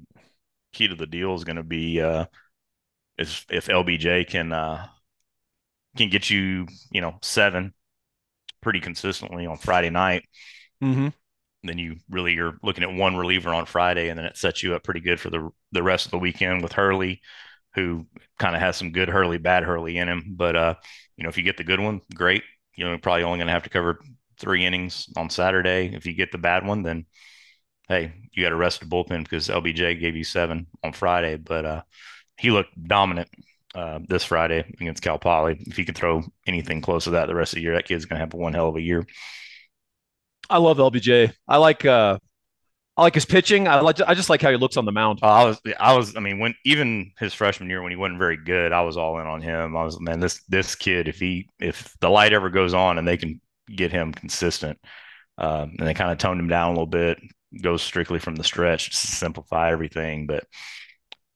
[0.73, 2.25] key to the deal is going to be uh,
[3.17, 4.87] is if LBJ can uh,
[5.97, 7.73] can get you you know seven
[8.61, 10.25] pretty consistently on Friday night.
[10.83, 11.09] Mm-hmm
[11.63, 14.75] then you really are looking at one reliever on Friday, and then it sets you
[14.75, 17.21] up pretty good for the the rest of the weekend with Hurley,
[17.75, 18.05] who
[18.39, 20.33] kind of has some good Hurley, bad Hurley in him.
[20.35, 20.75] But uh,
[21.17, 22.43] you know, if you get the good one, great.
[22.75, 23.99] You know, probably only going to have to cover
[24.39, 25.93] three innings on Saturday.
[25.93, 27.05] If you get the bad one, then
[27.87, 31.65] hey, you got to rest the bullpen because LBJ gave you seven on Friday, but
[31.65, 31.81] uh,
[32.37, 33.29] he looked dominant
[33.75, 35.57] uh, this Friday against Cal Poly.
[35.59, 38.05] If he can throw anything close to that the rest of the year, that kid's
[38.05, 39.05] going to have one hell of a year.
[40.51, 41.33] I love LBJ.
[41.47, 42.19] I like uh
[42.97, 43.67] I like his pitching.
[43.67, 45.19] I like I just like how he looks on the mound.
[45.23, 48.19] Uh, I was I was I mean when even his freshman year when he wasn't
[48.19, 49.77] very good, I was all in on him.
[49.77, 53.07] I was man this this kid if he if the light ever goes on and
[53.07, 53.39] they can
[53.73, 54.77] get him consistent,
[55.37, 57.17] um, and they kind of toned him down a little bit,
[57.61, 60.27] goes strictly from the stretch to simplify everything.
[60.27, 60.43] But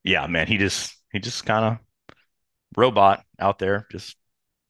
[0.04, 1.78] yeah, man, he just he just kind of
[2.78, 4.18] robot out there, just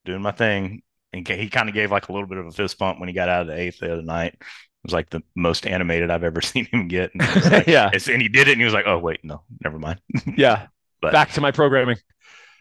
[0.05, 0.83] doing my thing
[1.15, 3.15] and he kind of gave like a little bit of a fist bump when he
[3.15, 4.33] got out of the eighth the other night.
[4.33, 4.43] It
[4.83, 7.11] was like the most animated I've ever seen him get.
[7.13, 9.79] And like, yeah, and he did it, and he was like, "Oh wait, no, never
[9.79, 9.99] mind."
[10.37, 10.67] yeah,
[11.01, 11.97] but back to my programming.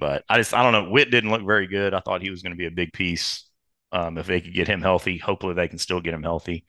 [0.00, 0.90] But I just I don't know.
[0.90, 1.94] Witt didn't look very good.
[1.94, 3.48] I thought he was going to be a big piece.
[3.92, 6.64] Um, if they could get him healthy, hopefully they can still get him healthy,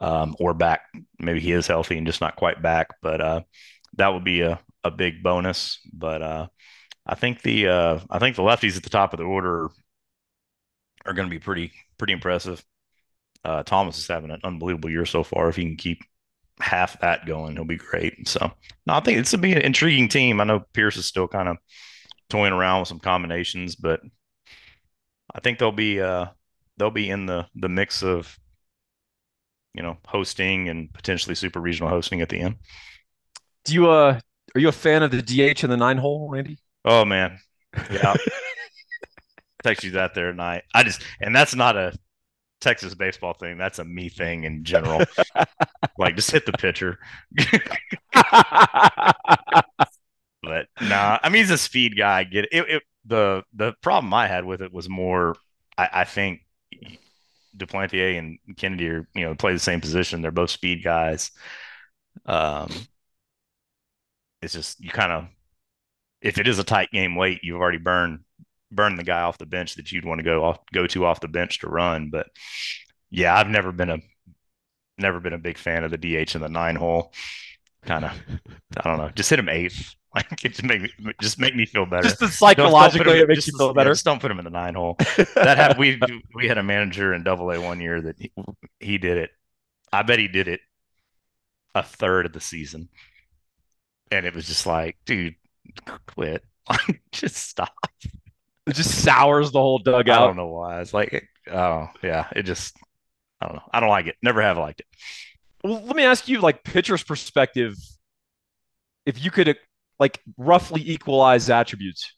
[0.00, 0.82] um, or back.
[1.18, 2.88] Maybe he is healthy and just not quite back.
[3.02, 3.40] But uh,
[3.96, 5.80] that would be a a big bonus.
[5.92, 6.46] But uh,
[7.06, 9.70] I think the uh, I think the lefties at the top of the order
[11.06, 12.64] are going to be pretty pretty impressive.
[13.44, 15.48] Uh, Thomas is having an unbelievable year so far.
[15.48, 16.02] If he can keep
[16.58, 18.26] half that going, he'll be great.
[18.28, 18.50] So,
[18.86, 20.40] no, I think it's going to be an intriguing team.
[20.40, 21.58] I know Pierce is still kind of
[22.28, 24.00] toying around with some combinations, but
[25.34, 26.26] I think they'll be uh,
[26.76, 28.36] they'll be in the the mix of
[29.74, 32.56] you know hosting and potentially super regional hosting at the end.
[33.64, 34.20] Do you uh
[34.54, 36.58] are you a fan of the DH in the nine hole, Randy?
[36.84, 37.38] Oh man,
[37.90, 38.14] yeah.
[39.66, 40.64] text you that there at night.
[40.74, 41.96] I just and that's not a
[42.60, 43.58] Texas baseball thing.
[43.58, 45.02] That's a me thing in general.
[45.98, 46.98] like just hit the pitcher.
[50.42, 52.20] but nah, I mean he's a speed guy.
[52.20, 52.50] I get it.
[52.52, 52.82] It, it.
[53.04, 55.36] The the problem I had with it was more.
[55.78, 56.40] I, I think
[57.56, 60.22] Duplantier and Kennedy are you know play the same position.
[60.22, 61.30] They're both speed guys.
[62.24, 62.70] Um,
[64.42, 65.26] it's just you kind of
[66.20, 68.20] if it is a tight game late, you've already burned
[68.76, 71.20] burned the guy off the bench that you'd want to go off go to off
[71.20, 72.10] the bench to run.
[72.10, 72.28] But
[73.10, 73.98] yeah, I've never been a
[74.98, 77.12] never been a big fan of the DH in the nine hole.
[77.84, 78.12] Kind of,
[78.76, 79.10] I don't know.
[79.14, 79.94] Just hit him eighth.
[80.16, 82.08] Like it just make me just make me feel better.
[82.08, 83.90] Just psychologically, don't, don't him, it makes just, you feel better.
[83.90, 84.96] Yeah, just don't put him in the nine hole.
[85.34, 86.00] that had we
[86.34, 88.32] we had a manager in Double A one year that he,
[88.80, 89.30] he did it.
[89.92, 90.60] I bet he did it
[91.74, 92.88] a third of the season,
[94.10, 95.34] and it was just like, dude,
[96.06, 96.42] quit.
[97.12, 97.74] just stop.
[98.66, 100.22] It just sours the whole dugout.
[100.22, 100.80] I don't know why.
[100.80, 102.76] It's like, oh yeah, it just,
[103.40, 103.62] I don't know.
[103.72, 104.16] I don't like it.
[104.22, 104.86] Never have liked it.
[105.62, 107.74] Well, let me ask you, like pitcher's perspective,
[109.04, 109.54] if you could uh,
[109.98, 112.12] like roughly equalize attributes.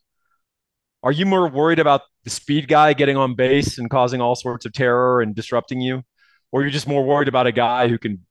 [1.02, 4.66] Are you more worried about the speed guy getting on base and causing all sorts
[4.66, 6.02] of terror and disrupting you?
[6.50, 8.26] Or you're just more worried about a guy who can,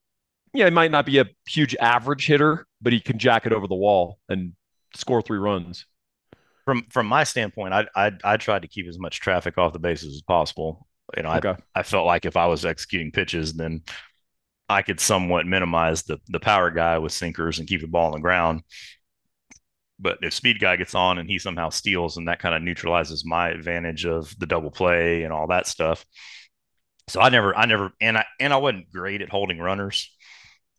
[0.54, 3.68] yeah, he might not be a huge average hitter, but he can jack it over
[3.68, 4.54] the wall and
[4.96, 5.86] score three runs?
[6.68, 9.80] From from my standpoint, I I I tried to keep as much traffic off the
[9.80, 10.86] bases as possible.
[11.16, 11.56] You know, okay.
[11.74, 13.84] I I felt like if I was executing pitches, then
[14.68, 18.12] I could somewhat minimize the the power guy with sinkers and keep the ball on
[18.12, 18.64] the ground.
[19.98, 23.26] But if speed guy gets on and he somehow steals, and that kind of neutralizes
[23.26, 26.06] my advantage of the double play and all that stuff.
[27.08, 30.14] So I never, I never, and I and I wasn't great at holding runners.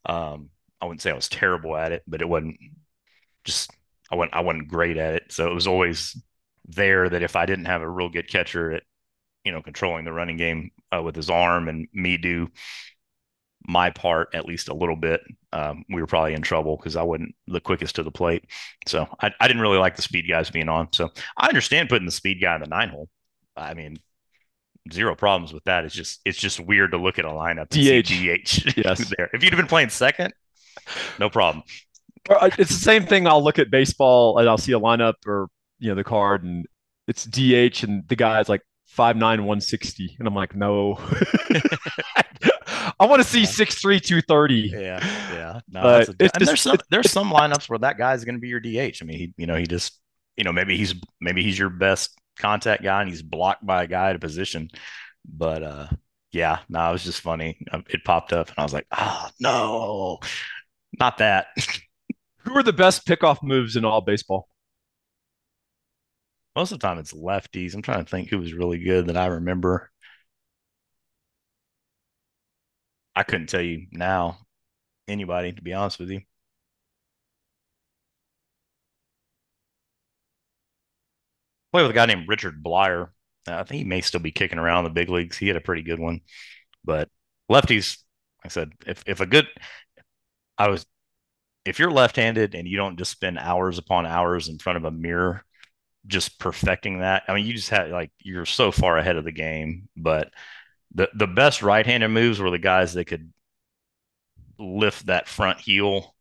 [0.04, 0.50] Um,
[0.82, 2.58] I wouldn't say I was terrible at it, but it wasn't
[3.44, 3.72] just
[4.10, 5.32] I wasn't I wasn't great at it.
[5.32, 6.20] So it was always
[6.66, 8.82] there that if I didn't have a real good catcher at
[9.44, 12.48] you know controlling the running game uh, with his arm and me do
[13.66, 15.20] my part at least a little bit,
[15.52, 18.44] um, we were probably in trouble because I wasn't the quickest to the plate.
[18.86, 20.88] So I, I didn't really like the speed guys being on.
[20.92, 23.08] So I understand putting the speed guy in the nine hole.
[23.56, 23.98] I mean,
[24.92, 25.84] zero problems with that.
[25.84, 28.08] It's just it's just weird to look at a lineup DH.
[28.08, 29.12] DH yes.
[29.16, 29.30] there.
[29.32, 30.32] If you'd have been playing second,
[31.18, 31.64] no problem.
[32.28, 33.26] Uh, it's the same thing.
[33.26, 36.66] I'll look at baseball and I'll see a lineup or you know the card and
[37.06, 40.98] it's DH and the guy's like five nine one sixty and I'm like no.
[43.00, 44.70] I want to see six three two thirty.
[44.72, 45.00] Yeah,
[45.32, 45.60] yeah.
[45.68, 48.48] No, but a, and there's some there's some lineups where that guy's going to be
[48.48, 48.98] your DH.
[49.00, 50.00] I mean, he you know he just
[50.36, 53.86] you know maybe he's maybe he's your best contact guy and he's blocked by a
[53.86, 54.68] guy at a position,
[55.24, 55.86] but uh
[56.30, 57.58] yeah, no, it was just funny.
[57.72, 60.18] Um, it popped up and I was like, oh no,
[60.98, 61.48] not that.
[62.40, 64.48] Who are the best pickoff moves in all baseball?
[66.54, 67.74] Most of the time it's lefties.
[67.74, 69.90] I'm trying to think who was really good that I remember.
[73.14, 74.38] I couldn't tell you now
[75.08, 76.22] anybody, to be honest with you.
[81.72, 83.08] Play with a guy named Richard Bleier.
[83.46, 85.36] Uh, I think he may still be kicking around the big leagues.
[85.36, 86.20] He had a pretty good one.
[86.84, 87.10] But
[87.50, 87.98] lefties,
[88.44, 89.48] like I said, if if a good
[90.56, 90.86] I was
[91.68, 94.90] if you're left-handed and you don't just spend hours upon hours in front of a
[94.90, 95.44] mirror
[96.06, 99.32] just perfecting that i mean you just had like you're so far ahead of the
[99.32, 100.32] game but
[100.94, 103.32] the the best right-handed moves were the guys that could
[104.58, 106.14] lift that front heel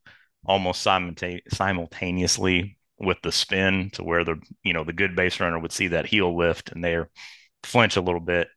[0.46, 5.72] almost simultaneously with the spin to where the you know the good base runner would
[5.72, 7.00] see that heel lift and they
[7.64, 8.48] flinch a little bit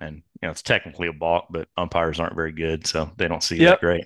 [0.00, 3.42] and you know it's technically a balk but umpires aren't very good so they don't
[3.42, 3.74] see yep.
[3.74, 4.04] that great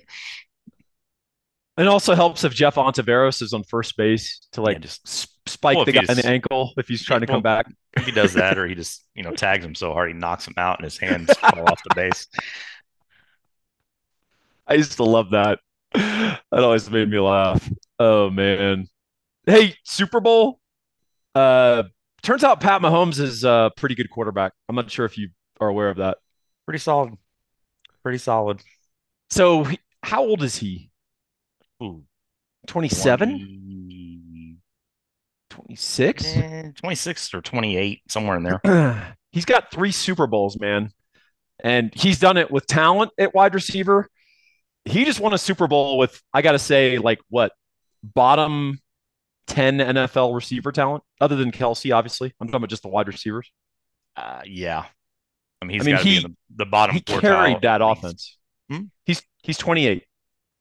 [1.77, 5.07] it also helps if Jeff Ontiveros is on first base to like just
[5.47, 7.65] spike well, the guy in the ankle if he's trying to well, come back.
[7.93, 10.47] If he does that, or he just you know tags him so hard he knocks
[10.47, 12.27] him out and his hands fall off the base.
[14.67, 15.59] I used to love that.
[15.93, 17.69] That always made me laugh.
[17.99, 18.87] Oh man.
[19.45, 20.59] Hey, Super Bowl.
[21.35, 21.83] Uh,
[22.21, 24.53] turns out Pat Mahomes is a pretty good quarterback.
[24.69, 26.17] I'm not sure if you are aware of that.
[26.65, 27.17] Pretty solid.
[28.03, 28.61] Pretty solid.
[29.29, 29.67] So,
[30.01, 30.91] how old is he?
[32.67, 34.59] 27?
[35.49, 36.35] 26?
[36.75, 39.15] 26 or 28, somewhere in there.
[39.31, 40.89] he's got three Super Bowls, man.
[41.63, 44.07] And he's done it with talent at wide receiver.
[44.85, 47.51] He just won a Super Bowl with, I got to say, like what,
[48.03, 48.79] bottom
[49.47, 52.33] 10 NFL receiver talent, other than Kelce, obviously.
[52.39, 53.51] I'm talking about just the wide receivers.
[54.15, 54.85] Uh, yeah.
[55.61, 56.95] I mean, he's I mean, he, the, the, bottom.
[56.95, 58.37] He carried that offense.
[58.69, 58.85] Hmm?
[59.05, 60.03] He's he's 28.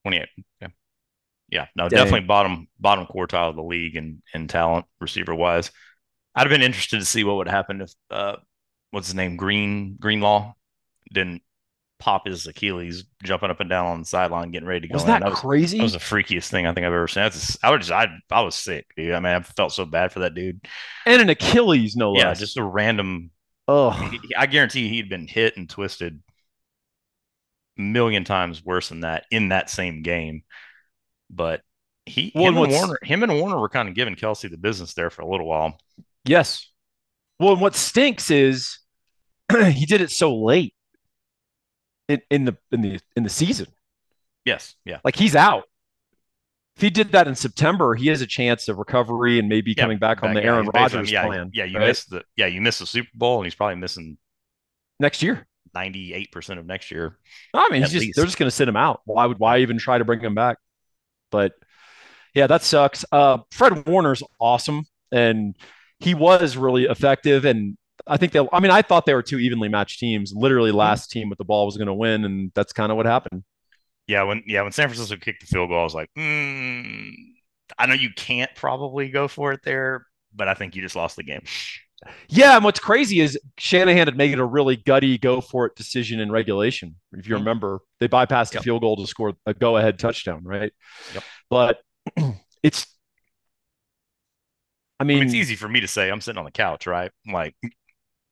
[0.04, 0.28] 28.
[0.62, 0.72] Okay.
[1.52, 1.98] Yeah, no, Dang.
[1.98, 5.70] definitely bottom bottom quartile of the league in in talent receiver wise.
[6.34, 8.36] I'd have been interested to see what would happen if uh,
[8.90, 10.54] what's his name Green Greenlaw
[11.12, 11.42] didn't
[11.98, 14.94] pop his Achilles jumping up and down on the sideline, getting ready to go.
[14.94, 15.76] Was that, that was, crazy?
[15.76, 17.22] That was the freakiest thing I think I've ever seen.
[17.22, 19.12] That's, I was just, I, I was sick, dude.
[19.12, 20.66] I mean, I felt so bad for that dude.
[21.06, 22.24] And an Achilles, no less.
[22.24, 23.30] Yeah, just a random.
[23.68, 26.20] Oh, I guarantee he'd been hit and twisted
[27.78, 30.42] a million times worse than that in that same game.
[31.32, 31.62] But
[32.06, 34.94] he, well, him and Warner, him and Warner were kind of giving Kelce the business
[34.94, 35.78] there for a little while.
[36.24, 36.68] Yes.
[37.38, 38.78] Well, and what stinks is
[39.52, 40.74] he did it so late
[42.08, 43.66] in, in the in the in the season.
[44.44, 44.98] Yes, yeah.
[45.04, 45.64] Like he's out.
[46.76, 49.82] If he did that in September, he has a chance of recovery and maybe yeah,
[49.82, 51.50] coming back, back on the Aaron Rodgers yeah, plan.
[51.52, 51.88] Yeah, you right?
[51.88, 54.16] missed the yeah, you missed the Super Bowl and he's probably missing
[54.98, 55.46] next year.
[55.76, 57.18] 98% of next year.
[57.54, 59.00] I mean, he's just they're just going to sit him out.
[59.04, 60.58] Why would why even try to bring him back?
[61.32, 61.54] But
[62.34, 63.04] yeah, that sucks.
[63.10, 65.56] Uh, Fred Warner's awesome and
[65.98, 69.38] he was really effective and I think they I mean, I thought they were two
[69.38, 70.32] evenly matched teams.
[70.34, 70.78] Literally mm-hmm.
[70.78, 73.42] last team with the ball was going to win and that's kind of what happened.
[74.06, 77.12] Yeah, when yeah, when San Francisco kicked the field goal, I was like, mm,
[77.78, 81.16] I know you can't probably go for it there, but I think you just lost
[81.16, 81.42] the game.
[82.28, 85.76] Yeah, and what's crazy is Shanahan had made it a really gutty go for it
[85.76, 86.96] decision in regulation.
[87.12, 87.42] If you mm-hmm.
[87.42, 88.60] remember, they bypassed yep.
[88.60, 90.72] the field goal to score a go ahead touchdown, right?
[91.14, 91.24] Yep.
[91.48, 91.78] But
[92.62, 92.86] it's
[95.02, 96.86] I mean, I mean, it's easy for me to say I'm sitting on the couch,
[96.86, 97.10] right?
[97.26, 97.56] Like,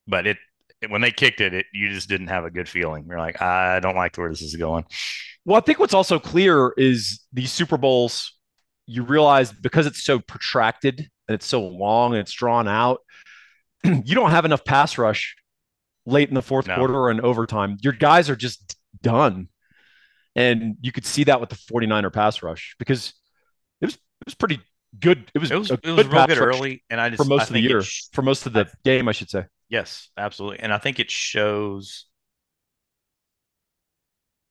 [0.07, 0.37] but it,
[0.81, 3.07] it, when they kicked it, it you just didn't have a good feeling.
[3.09, 4.85] You're like, I don't like where this is going.
[5.45, 8.37] Well, I think what's also clear is these Super Bowls.
[8.87, 13.01] You realize because it's so protracted and it's so long and it's drawn out,
[13.85, 15.37] you don't have enough pass rush
[16.07, 16.77] late in the fourth no.
[16.77, 17.77] quarter and overtime.
[17.81, 19.49] Your guys are just done.
[20.37, 23.15] And you could see that with the 49er pass rush because
[23.81, 24.61] it was it was pretty
[24.99, 25.31] good.
[25.35, 27.45] It was it was, it was real good early, and I just for most I
[27.45, 29.47] of the year, sh- for most of the I, game, I should say.
[29.69, 32.07] Yes, absolutely, and I think it shows.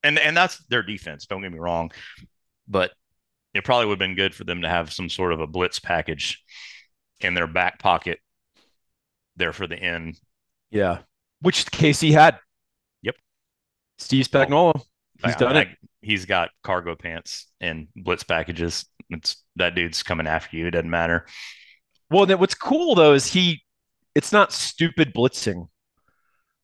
[0.03, 1.25] And and that's their defense.
[1.27, 1.91] Don't get me wrong,
[2.67, 2.91] but
[3.53, 5.79] it probably would have been good for them to have some sort of a blitz
[5.79, 6.43] package
[7.21, 8.19] in their back pocket
[9.39, 10.19] there for the end.
[10.69, 10.99] Yeah,
[11.41, 12.37] which KC had.
[13.01, 13.15] Yep,
[13.97, 14.79] Steve Spagnuolo.
[15.23, 15.67] He's I, done I, it.
[16.01, 18.85] He's got cargo pants and blitz packages.
[19.09, 20.67] It's that dude's coming after you.
[20.67, 21.25] It doesn't matter.
[22.11, 23.63] Well, then what's cool though is he,
[24.15, 25.67] it's not stupid blitzing.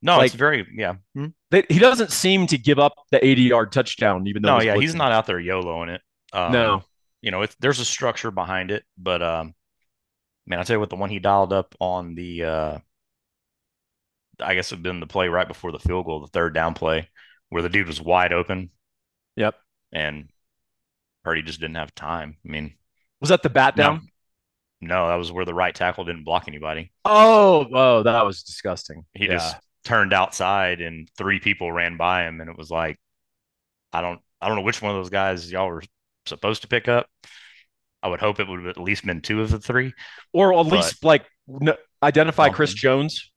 [0.02, 0.96] No, like, it's very yeah.
[1.16, 1.28] Hmm?
[1.52, 4.58] They, he doesn't seem to give up the 80 yard touchdown, even though.
[4.58, 4.82] No, yeah, blitzing.
[4.82, 6.02] he's not out there YOLOing it.
[6.32, 6.84] Um, no,
[7.22, 9.54] you know, it's, there's a structure behind it, but um,
[10.48, 12.78] man, I tell you what, the one he dialed up on the, uh,
[14.40, 17.10] I guess it'd been the play right before the field goal, the third down play,
[17.50, 18.70] where the dude was wide open.
[19.36, 19.56] Yep.
[19.92, 20.30] And
[21.24, 22.38] Purdy just didn't have time.
[22.46, 22.76] I mean,
[23.22, 24.10] was that the bat down?
[24.82, 26.92] No, no that was where the right tackle didn't block anybody.
[27.06, 29.06] Oh, oh, that was disgusting.
[29.14, 29.34] He yeah.
[29.34, 33.00] just turned outside and three people ran by him, and it was like,
[33.94, 35.84] I don't, I don't know which one of those guys y'all were
[36.26, 37.08] supposed to pick up.
[38.06, 39.92] I would hope it would have at least been two of the three,
[40.32, 41.26] or at least like
[42.04, 43.32] identify Chris um, Jones.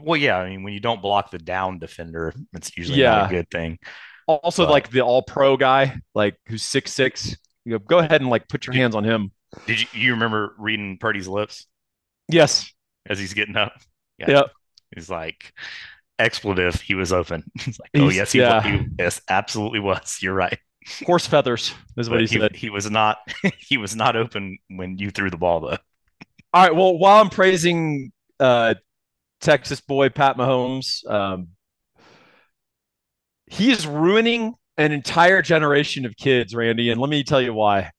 [0.00, 3.16] Well, yeah, I mean, when you don't block the down defender, it's usually yeah.
[3.16, 3.80] not a good thing.
[4.28, 7.36] Also, but, like the all pro guy, like who's six six.
[7.64, 9.32] You know, go ahead and like put your hands on him.
[9.66, 11.66] Did you you remember reading Purdy's lips?
[12.28, 12.72] Yes.
[13.08, 13.72] As he's getting up.
[14.18, 14.30] Yeah.
[14.30, 14.50] Yep.
[14.94, 15.52] He's like
[16.20, 16.80] expletive.
[16.80, 17.50] He was open.
[17.58, 18.62] He's like, oh yes, he, yeah.
[18.62, 20.18] he yes, absolutely was.
[20.22, 20.60] You're right.
[21.06, 22.56] Horse feathers is what he, he said.
[22.56, 23.18] He was not.
[23.58, 25.76] he was not open when you threw the ball though.
[26.52, 26.74] All right.
[26.74, 28.74] Well, while I'm praising uh,
[29.40, 31.48] Texas boy Pat Mahomes, um,
[33.46, 36.90] he is ruining an entire generation of kids, Randy.
[36.90, 37.90] And let me tell you why.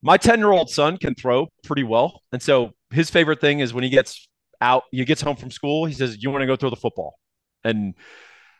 [0.00, 2.22] My 10 year old son can throw pretty well.
[2.32, 4.28] And so his favorite thing is when he gets
[4.60, 7.18] out, he gets home from school, he says, You want to go throw the football?
[7.64, 7.94] And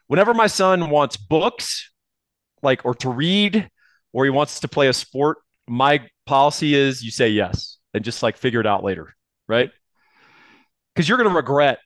[0.06, 1.91] whenever my son wants books,
[2.62, 3.68] like, or to read,
[4.12, 8.22] or he wants to play a sport, my policy is you say yes and just
[8.22, 9.14] like figure it out later.
[9.48, 9.70] Right.
[10.94, 11.78] Because you're going to regret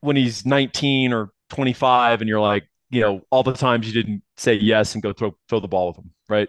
[0.00, 4.22] when he's 19 or 25 and you're like, you know, all the times you didn't
[4.36, 6.48] say yes and go throw throw the ball with him, right?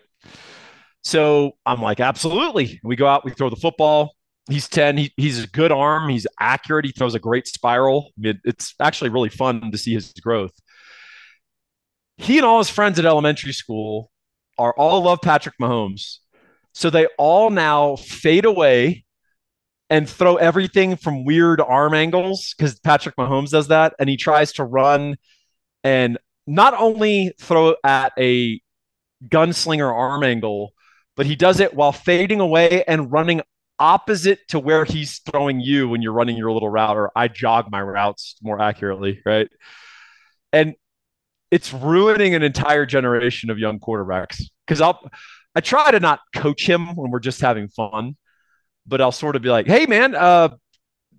[1.04, 2.80] So I'm like, absolutely.
[2.84, 4.14] We go out, we throw the football.
[4.50, 4.98] He's 10.
[4.98, 6.10] He, he's a good arm.
[6.10, 6.86] He's accurate.
[6.86, 8.12] He throws a great spiral.
[8.20, 10.52] It, it's actually really fun to see his growth.
[12.18, 14.12] He and all his friends at elementary school
[14.58, 16.18] are all love Patrick Mahomes.
[16.74, 19.06] So they all now fade away
[19.90, 23.94] and throw everything from weird arm angles because Patrick Mahomes does that.
[24.00, 25.16] And he tries to run
[25.84, 28.62] and not only throw at a
[29.28, 30.74] gunslinger arm angle,
[31.16, 33.42] but he does it while fading away and running
[33.80, 37.72] opposite to where he's throwing you when you're running your little route, or I jog
[37.72, 39.50] my routes more accurately, right?
[40.52, 40.76] And
[41.52, 44.42] it's ruining an entire generation of young quarterbacks.
[44.66, 45.10] Because I'll
[45.56, 48.16] I try to not coach him when we're just having fun,
[48.86, 50.50] but I'll sort of be like, "Hey, man, uh,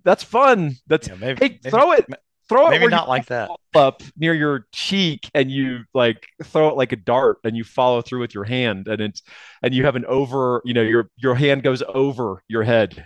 [0.03, 0.75] that's fun.
[0.87, 2.05] That's yeah, maybe, hey, maybe, throw it,
[2.47, 2.71] throw it.
[2.71, 3.49] Maybe not like that.
[3.75, 8.01] Up near your cheek, and you like throw it like a dart, and you follow
[8.01, 9.21] through with your hand, and it's
[9.61, 10.61] and you have an over.
[10.65, 13.05] You know, your your hand goes over your head.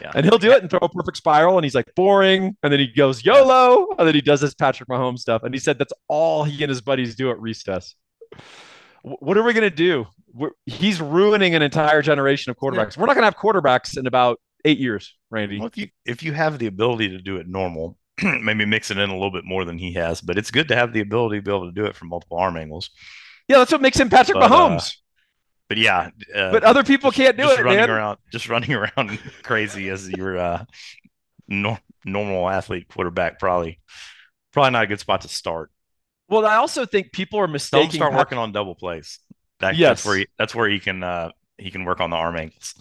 [0.00, 0.12] Yeah.
[0.14, 2.80] And he'll do it and throw a perfect spiral, and he's like boring, and then
[2.80, 5.92] he goes YOLO, and then he does this Patrick Mahomes stuff, and he said that's
[6.08, 7.94] all he and his buddies do at recess.
[9.02, 10.06] What are we gonna do?
[10.32, 12.96] We're, he's ruining an entire generation of quarterbacks.
[12.96, 13.02] Yeah.
[13.02, 15.58] We're not gonna have quarterbacks in about eight years, Randy.
[15.58, 18.98] Well, if you if you have the ability to do it normal, maybe mix it
[18.98, 21.38] in a little bit more than he has, but it's good to have the ability
[21.38, 22.90] to be able to do it from multiple arm angles.
[23.48, 24.96] Yeah, that's what makes him Patrick but, uh, Mahomes.
[25.68, 27.64] But yeah, uh, but other people just, can't do just it.
[27.64, 27.90] Running man.
[27.90, 30.64] around, just running around crazy as your uh,
[31.48, 33.80] no, normal athlete quarterback, probably,
[34.52, 35.70] probably not a good spot to start.
[36.28, 37.86] Well, I also think people are mistaking.
[37.86, 39.18] Don't start Patrick- working on double plays.
[39.60, 39.88] That, yes.
[39.88, 42.74] that's where he, that's where he can uh, he can work on the arm angles.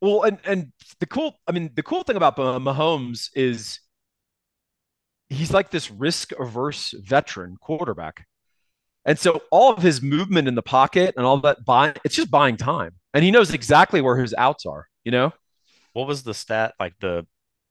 [0.00, 3.80] Well, and and the cool, I mean, the cool thing about Mahomes is
[5.28, 8.26] he's like this risk averse veteran quarterback.
[9.08, 12.30] And so all of his movement in the pocket and all that buying, it's just
[12.30, 12.92] buying time.
[13.14, 15.32] And he knows exactly where his outs are, you know?
[15.94, 16.74] What was the stat?
[16.78, 17.26] Like the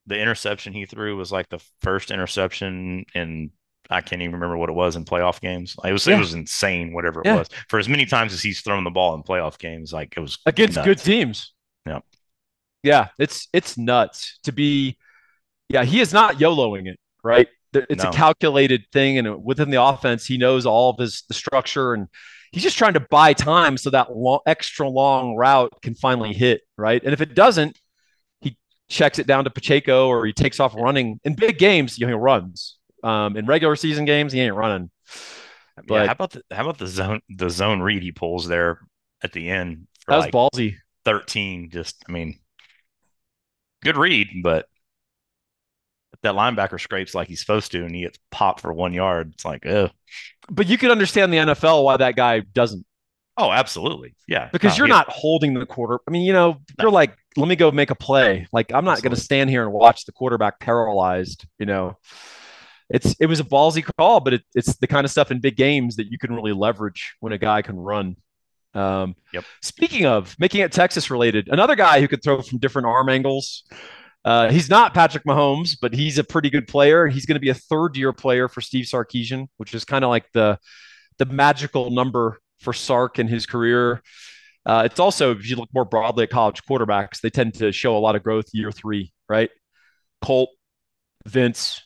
[0.07, 3.51] the interception he threw was like the first interception in
[3.88, 5.75] I can't even remember what it was in playoff games.
[5.85, 6.15] It was yeah.
[6.15, 7.35] it was insane, whatever it yeah.
[7.35, 7.49] was.
[7.69, 10.39] For as many times as he's thrown the ball in playoff games, like it was
[10.47, 10.88] against nuts.
[10.88, 11.53] good teams.
[11.85, 11.99] Yeah.
[12.81, 14.97] Yeah, it's it's nuts to be.
[15.69, 17.47] Yeah, he is not YOLOing it, right?
[17.74, 18.09] It's no.
[18.09, 22.07] a calculated thing, and within the offense, he knows all of his the structure, and
[22.51, 26.61] he's just trying to buy time so that long, extra long route can finally hit,
[26.78, 27.03] right?
[27.03, 27.78] And if it doesn't,
[28.41, 28.57] he
[28.89, 31.20] checks it down to Pacheco, or he takes off running.
[31.24, 32.78] In big games, you know, he runs.
[33.03, 34.89] Um, in regular season games, he ain't running.
[35.88, 38.80] But yeah, how about the how about the zone the zone read he pulls there
[39.22, 39.88] at the end?
[40.07, 40.76] That was like ballsy.
[41.05, 42.39] Thirteen, just I mean,
[43.84, 44.68] good read, but
[46.24, 49.45] that linebacker scrapes like he's supposed to and he gets popped for one yard, it's
[49.45, 49.89] like, oh.
[50.49, 52.86] But you can understand the NFL why that guy doesn't.
[53.38, 54.15] Oh, absolutely.
[54.28, 54.49] Yeah.
[54.51, 55.99] Because no, you're not holding the quarter.
[56.07, 56.59] I mean, you know, no.
[56.82, 58.47] you're like, let me go make a play.
[58.51, 61.97] Like, I'm not going to stand here and watch the quarterback paralyzed, you know.
[62.89, 65.57] It's it was a ballsy call, but it, it's the kind of stuff in big
[65.57, 68.15] games that you can really leverage when a guy can run.
[68.74, 69.43] Um, yep.
[69.61, 73.63] Speaking of making it Texas related, another guy who could throw from different arm angles.
[74.26, 77.07] Uh, he's not Patrick Mahomes, but he's a pretty good player.
[77.07, 80.09] He's going to be a third year player for Steve Sarkisian, which is kind of
[80.09, 80.59] like the
[81.18, 84.01] the magical number for Sark in his career.
[84.65, 87.95] Uh, it's also, if you look more broadly at college quarterbacks, they tend to show
[87.95, 89.49] a lot of growth year three, right?
[90.22, 90.49] Colt,
[91.26, 91.82] Vince,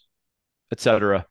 [0.71, 1.25] etc.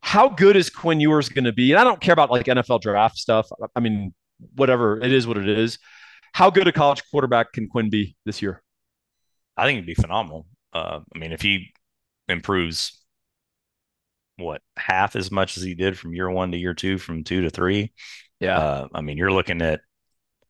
[0.00, 1.70] How good is Quinn Ewers going to be?
[1.70, 3.48] And I don't care about like NFL draft stuff.
[3.76, 4.14] I mean,
[4.56, 5.78] whatever it is, what it is.
[6.32, 8.62] How good a college quarterback can Quinn be this year?
[9.58, 10.46] I think it'd be phenomenal.
[10.72, 11.72] Uh, I mean, if he
[12.28, 13.02] improves
[14.36, 17.42] what half as much as he did from year one to year two, from two
[17.42, 17.92] to three,
[18.40, 18.58] yeah.
[18.58, 19.80] Uh, I mean, you're looking at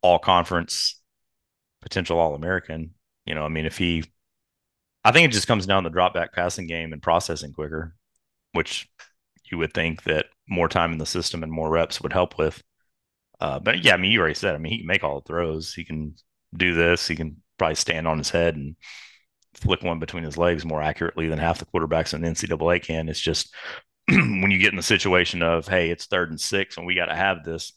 [0.02, 1.00] all conference
[1.80, 2.94] potential All American.
[3.24, 4.04] You know, I mean, if he,
[5.04, 7.94] I think it just comes down to drop back passing game and processing quicker,
[8.52, 8.88] which
[9.50, 12.62] you would think that more time in the system and more reps would help with.
[13.40, 14.54] Uh, but yeah, I mean, you already said.
[14.54, 15.72] I mean, he can make all the throws.
[15.72, 16.14] He can
[16.56, 17.06] do this.
[17.06, 18.76] He can probably stand on his head and
[19.54, 23.08] flick one between his legs more accurately than half the quarterbacks in NCAA can.
[23.08, 23.52] It's just
[24.08, 27.06] when you get in the situation of, hey, it's third and six and we got
[27.06, 27.72] to have this.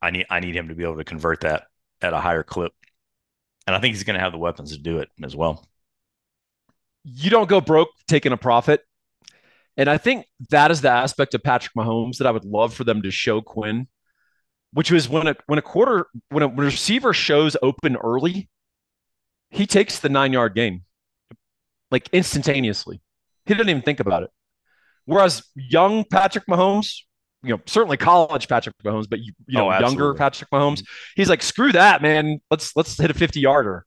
[0.00, 1.64] I need I need him to be able to convert that
[2.00, 2.72] at a higher clip,
[3.66, 5.66] and I think he's going to have the weapons to do it as well.
[7.04, 8.82] You don't go broke taking a profit.
[9.76, 12.82] And I think that is the aspect of Patrick Mahomes that I would love for
[12.82, 13.86] them to show Quinn
[14.72, 18.48] which was when a when a quarter when a receiver shows open early,
[19.50, 20.82] he takes the nine yard gain,
[21.90, 23.00] like instantaneously.
[23.46, 24.30] He didn't even think about it.
[25.06, 26.98] Whereas young Patrick Mahomes,
[27.42, 31.12] you know, certainly college Patrick Mahomes, but you, you know, oh, younger Patrick Mahomes, mm-hmm.
[31.16, 32.40] he's like, screw that, man.
[32.50, 33.86] Let's let's hit a 50 yarder.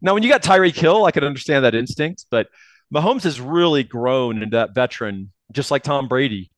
[0.00, 2.48] Now, when you got Tyreek Hill, I can understand that instinct, but
[2.94, 6.50] Mahomes has really grown into that veteran, just like Tom Brady,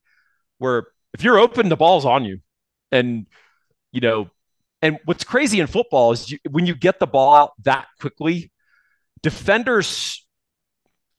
[0.59, 2.41] where if you're open, the ball's on you.
[2.91, 3.27] And
[3.93, 4.31] you know,
[4.81, 8.51] and what's crazy in football is you, when you get the ball out that quickly,
[9.23, 10.23] defenders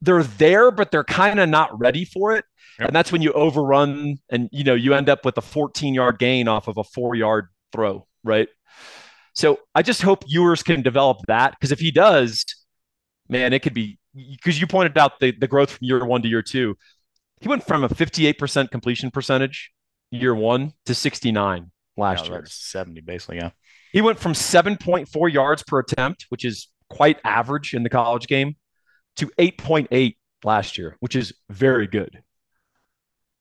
[0.03, 2.43] they're there, but they're kind of not ready for it.
[2.78, 2.89] Yep.
[2.89, 6.19] And that's when you overrun and you know you end up with a 14 yard
[6.19, 8.49] gain off of a four yard throw, right?
[9.34, 12.43] So I just hope Ewers can develop that because if he does,
[13.30, 16.28] man, it could be because you pointed out the, the growth from year one to
[16.28, 16.76] year two.
[17.39, 19.71] He went from a 58% completion percentage
[20.11, 22.45] year one to 69 last yeah, year.
[22.47, 23.37] 70 basically.
[23.37, 23.51] Yeah.
[23.91, 28.55] He went from 7.4 yards per attempt, which is quite average in the college game,
[29.17, 32.21] to 8.8 last year, which is very good.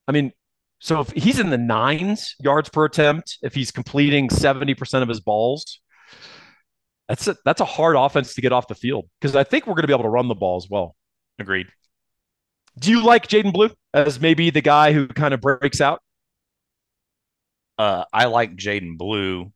[0.06, 0.32] I mean,
[0.78, 5.20] so if he's in the nines yards per attempt, if he's completing 70% of his
[5.20, 5.80] balls,
[7.08, 9.74] that's a, that's a hard offense to get off the field because I think we're
[9.74, 10.96] going to be able to run the ball as well.
[11.38, 11.68] Agreed.
[12.78, 16.01] Do you like Jaydon Blue as maybe the guy who kind of breaks out?
[17.78, 19.52] Uh, I like Jaydon Blue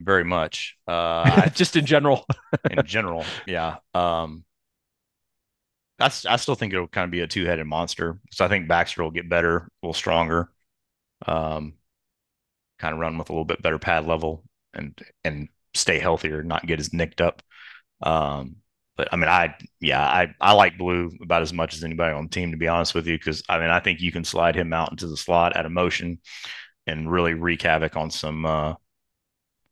[0.00, 0.76] very much.
[0.86, 2.26] Uh, just in general.
[2.70, 3.76] in general, yeah.
[3.94, 4.44] Um,
[5.98, 8.18] I, I still think it'll kind of be a two headed monster.
[8.30, 10.50] So I think Baxter will get better, a little stronger,
[11.26, 11.74] um,
[12.78, 14.44] kind of run with a little bit better pad level
[14.74, 17.42] and and stay healthier, not get as nicked up.
[18.02, 18.56] Um,
[18.96, 22.24] but I mean, I yeah, I I like Blue about as much as anybody on
[22.24, 24.56] the team, to be honest with you, because I mean, I think you can slide
[24.56, 26.18] him out into the slot at a motion
[26.86, 28.74] and really wreak havoc on some uh,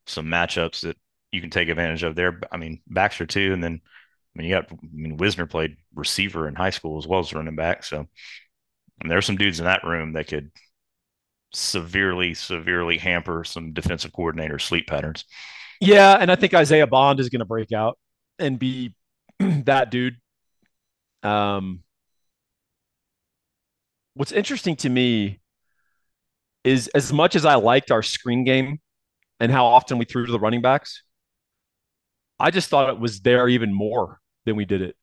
[0.07, 0.97] some matchups that
[1.33, 2.41] you can take advantage of there.
[2.53, 6.49] I mean, Baxter too, and then I mean, you got I mean, Wisner played receiver
[6.49, 8.07] in high school as well as running back, so
[9.01, 10.51] and there's some dudes in that room that could
[11.53, 15.25] severely, severely hamper some defensive coordinator sleep patterns.
[15.81, 17.99] Yeah, and I think Isaiah Bond is going to break out
[18.39, 18.95] and be
[19.39, 20.17] that dude.
[21.23, 21.83] Um,
[24.15, 25.41] what's interesting to me
[26.65, 28.81] is as much as I liked our screen game
[29.39, 31.03] and how often we threw to the running backs,
[32.41, 34.97] I just thought it was there even more than we did it.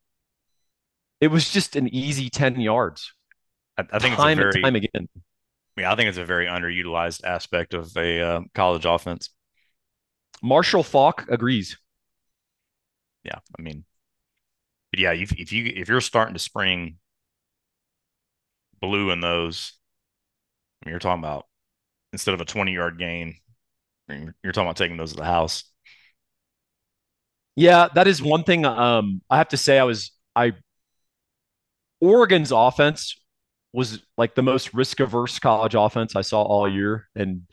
[1.20, 3.14] It was just an easy 10 yards.
[3.78, 5.10] I, I think time it's a very, and time again.
[5.78, 9.30] Yeah, I think it's a very underutilized aspect of a uh, college offense.
[10.42, 11.78] Marshall Faulk agrees.
[13.24, 13.86] Yeah, I mean,
[14.98, 16.98] yeah, if, if you if you're starting to spring
[18.82, 19.74] blue in those,
[20.82, 21.46] I mean, you're talking about
[22.14, 23.36] instead of a 20 yard gain,
[24.10, 25.64] you're talking about taking those to the house.
[27.56, 28.66] Yeah, that is one thing.
[28.66, 30.54] Um, I have to say, I was I
[32.00, 33.16] Oregon's offense
[33.74, 37.44] was like the most risk averse college offense I saw all year, and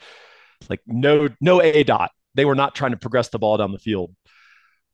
[0.68, 2.10] like no no a dot.
[2.34, 4.14] They were not trying to progress the ball down the field,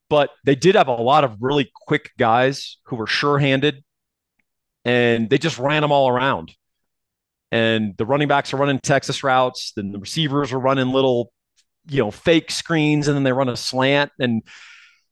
[0.08, 3.84] but they did have a lot of really quick guys who were sure handed,
[4.84, 6.54] and they just ran them all around.
[7.54, 11.32] And the running backs are running Texas routes, then the receivers are running little,
[11.86, 14.42] you know, fake screens, and then they run a slant and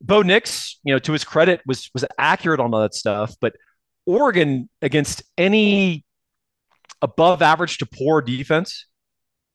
[0.00, 3.36] Bo Nix, you know, to his credit, was was accurate on all that stuff.
[3.40, 3.54] But
[4.06, 6.04] Oregon against any
[7.00, 8.86] above average to poor defense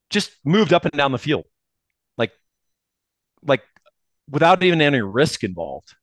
[0.09, 1.43] just moved up and down the field,
[2.17, 2.31] like
[3.43, 3.63] like
[4.29, 5.93] without even any risk involved.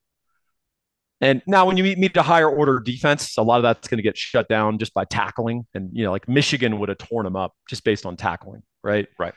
[1.21, 3.99] And now, when you meet, meet a higher order defense, a lot of that's going
[3.99, 5.67] to get shut down just by tackling.
[5.75, 9.07] And you know, like Michigan would have torn them up just based on tackling, right?
[9.19, 9.35] Right.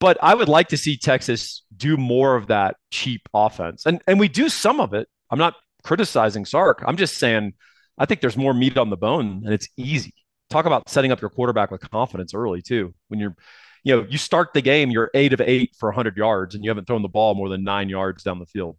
[0.00, 3.84] But I would like to see Texas do more of that cheap offense.
[3.86, 5.08] And and we do some of it.
[5.30, 6.82] I'm not criticizing Sark.
[6.86, 7.54] I'm just saying
[7.98, 10.14] I think there's more meat on the bone and it's easy.
[10.50, 12.94] Talk about setting up your quarterback with confidence early too.
[13.08, 13.36] When you're
[13.84, 16.70] you know, you start the game, you're 8 of 8 for 100 yards and you
[16.70, 18.76] haven't thrown the ball more than 9 yards down the field.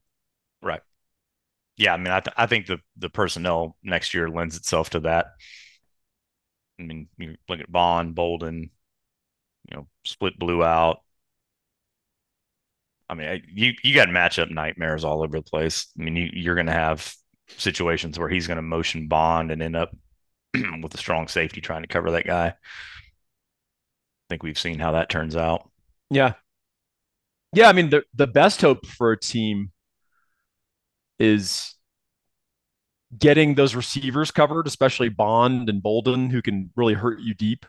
[1.80, 5.00] Yeah, I mean I th- I think the the personnel next year lends itself to
[5.02, 5.28] that.
[6.80, 8.72] I mean, you look at Bond, Bolden,
[9.70, 11.02] you know, split blue out.
[13.10, 15.88] I mean, you you got matchup nightmares all over the place.
[16.00, 17.12] I mean, you, you're going to have
[17.48, 19.96] situations where he's going to motion bond and end up
[20.82, 22.48] with a strong safety trying to cover that guy.
[22.48, 22.54] I
[24.30, 25.70] think we've seen how that turns out.
[26.12, 26.34] Yeah.
[27.54, 29.72] Yeah, I mean the the best hope for a team
[31.20, 31.76] is
[33.18, 37.66] getting those receivers covered, especially Bond and Bolden, who can really hurt you deep.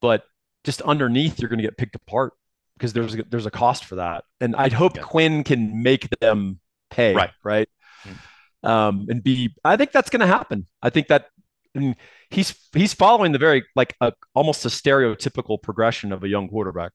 [0.00, 0.24] But
[0.64, 2.34] just underneath, you're going to get picked apart
[2.76, 5.02] because there's a, there's a cost for that, and I'd hope yeah.
[5.02, 6.60] Quinn can make them
[6.90, 7.30] pay, right?
[7.42, 7.68] Right.
[8.04, 8.66] Mm-hmm.
[8.68, 10.66] Um, and be, I think that's going to happen.
[10.82, 11.26] I think that
[11.74, 11.96] and
[12.30, 16.92] he's he's following the very like a, almost a stereotypical progression of a young quarterback.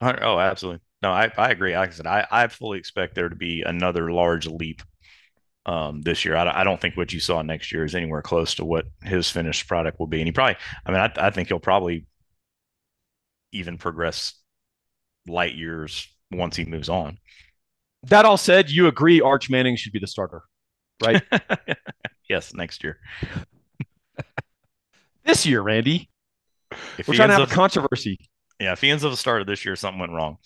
[0.00, 0.80] Oh, absolutely.
[1.02, 1.76] No, I, I agree.
[1.76, 4.82] Like I said, I, I fully expect there to be another large leap
[5.66, 6.36] um, this year.
[6.36, 9.30] I, I, don't think what you saw next year is anywhere close to what his
[9.30, 10.20] finished product will be.
[10.20, 12.06] And he probably, I mean, I, I think he'll probably
[13.52, 14.34] even progress
[15.26, 17.18] light years once he moves on.
[18.04, 20.42] That all said, you agree Arch Manning should be the starter,
[21.04, 21.22] right?
[22.28, 22.98] yes, next year.
[25.24, 26.10] this year, Randy.
[26.98, 28.18] If We're trying to have up, a controversy.
[28.58, 30.38] Yeah, if he ends up a starter this year, something went wrong.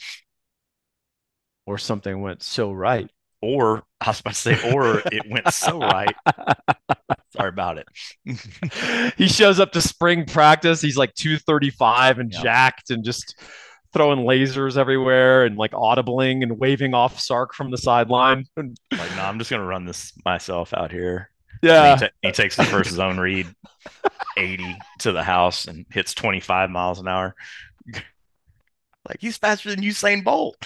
[1.66, 3.10] Or something went so right.
[3.42, 6.14] Or I was about to say, or it went so right.
[7.36, 9.14] Sorry about it.
[9.18, 10.80] he shows up to spring practice.
[10.80, 12.42] He's like 235 and Yeah.
[12.42, 13.34] jacked and just
[13.92, 18.46] throwing lasers everywhere and like audibling and waving off Sark from the sideline.
[18.56, 18.70] Like,
[19.16, 21.30] no, I'm just gonna run this myself out here.
[21.62, 21.94] yeah.
[21.94, 23.46] He, ta- he takes the first zone read
[24.36, 27.34] 80 to the house and hits 25 miles an hour.
[29.08, 30.56] Like he's faster than Usain Bolt.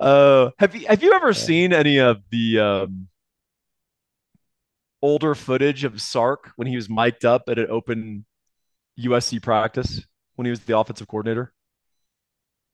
[0.00, 3.08] Uh, have you have you ever seen any of the um,
[5.02, 8.24] older footage of Sark when he was mic'd up at an open
[8.98, 10.02] USC practice
[10.36, 11.52] when he was the offensive coordinator?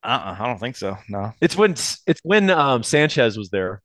[0.03, 0.97] Uh-uh, I don't think so.
[1.09, 1.33] No.
[1.41, 3.81] It's when it's when um, Sanchez was there.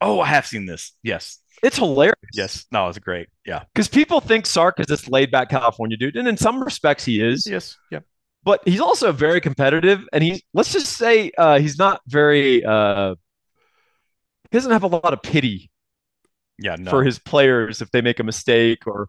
[0.00, 0.92] Oh, I have seen this.
[1.02, 1.38] Yes.
[1.62, 2.14] It's hilarious.
[2.32, 2.66] Yes.
[2.70, 3.28] No, it's great.
[3.44, 3.64] Yeah.
[3.74, 7.20] because people think Sark is this laid back California dude, and in some respects he
[7.20, 7.46] is.
[7.46, 7.76] Yes.
[7.90, 8.00] Yeah.
[8.44, 12.64] But he's also very competitive, and he's let's just say uh, he's not very.
[12.64, 13.14] Uh,
[14.50, 15.70] he doesn't have a lot of pity
[16.58, 16.76] Yeah.
[16.78, 16.90] No.
[16.90, 19.08] for his players if they make a mistake or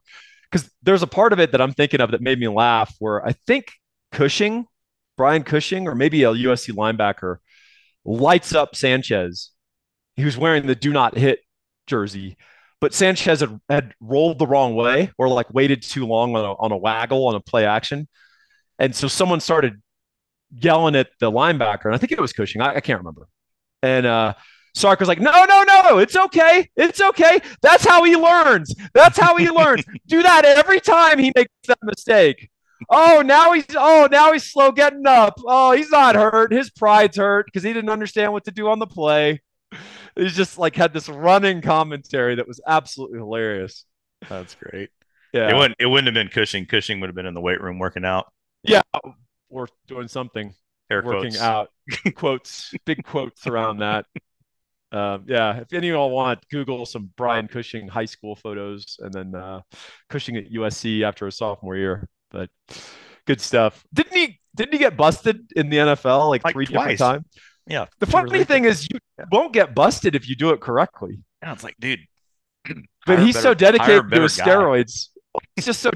[0.51, 3.25] because there's a part of it that I'm thinking of that made me laugh where
[3.25, 3.71] I think
[4.11, 4.65] Cushing,
[5.15, 7.37] Brian Cushing, or maybe a USC linebacker
[8.03, 9.51] lights up Sanchez.
[10.15, 11.39] He was wearing the do not hit
[11.87, 12.35] jersey,
[12.81, 16.53] but Sanchez had, had rolled the wrong way or like waited too long on a,
[16.53, 18.07] on a waggle on a play action.
[18.79, 19.81] And so someone started
[20.51, 22.61] yelling at the linebacker, and I think it was Cushing.
[22.61, 23.27] I, I can't remember.
[23.83, 24.33] And uh,
[24.75, 26.69] Sark was like, no, no, no, it's okay.
[26.75, 27.39] It's okay.
[27.61, 28.73] That's how he learns.
[28.93, 29.83] That's how he learns.
[30.07, 32.49] Do that every time he makes that mistake.
[32.89, 35.35] Oh, now he's oh, now he's slow getting up.
[35.45, 36.53] Oh, he's not hurt.
[36.53, 39.41] His pride's hurt because he didn't understand what to do on the play.
[40.15, 43.85] He's just like had this running commentary that was absolutely hilarious.
[44.29, 44.91] That's great.
[45.33, 45.49] Yeah.
[45.49, 46.65] It wouldn't it wouldn't have been Cushing.
[46.65, 48.31] Cushing would have been in the weight room working out.
[48.63, 48.81] Yeah.
[49.49, 50.53] Or doing something.
[50.91, 51.39] Air working quotes.
[51.41, 51.69] out
[52.15, 54.05] quotes big quotes around that
[54.91, 59.13] um, yeah if any of y'all want google some brian cushing high school photos and
[59.13, 59.61] then uh,
[60.09, 62.49] cushing at usc after his sophomore year but
[63.27, 66.97] good stuff didn't he didn't he get busted in the nfl like, Like three twice.
[66.97, 67.25] different times
[67.67, 67.85] Yeah.
[67.99, 68.47] the funny relief.
[68.47, 68.97] thing is you
[69.31, 71.99] won't get busted if you do it correctly Yeah, it's like, dude.
[73.05, 74.45] but he's so better- hire a dedicated to his guy.
[74.47, 75.09] steroids
[75.55, 75.91] he's just so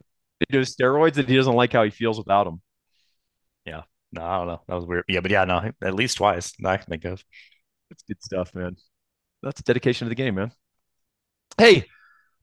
[0.49, 2.61] his steroids that he doesn't like how he feels without them
[3.65, 3.83] Yeah.
[4.11, 4.61] No, I don't know.
[4.67, 5.05] That was weird.
[5.07, 7.23] Yeah, but yeah, no, at least twice that I can think of.
[7.89, 8.75] It's good stuff, man.
[9.41, 10.51] That's dedication to the game, man.
[11.57, 11.85] Hey,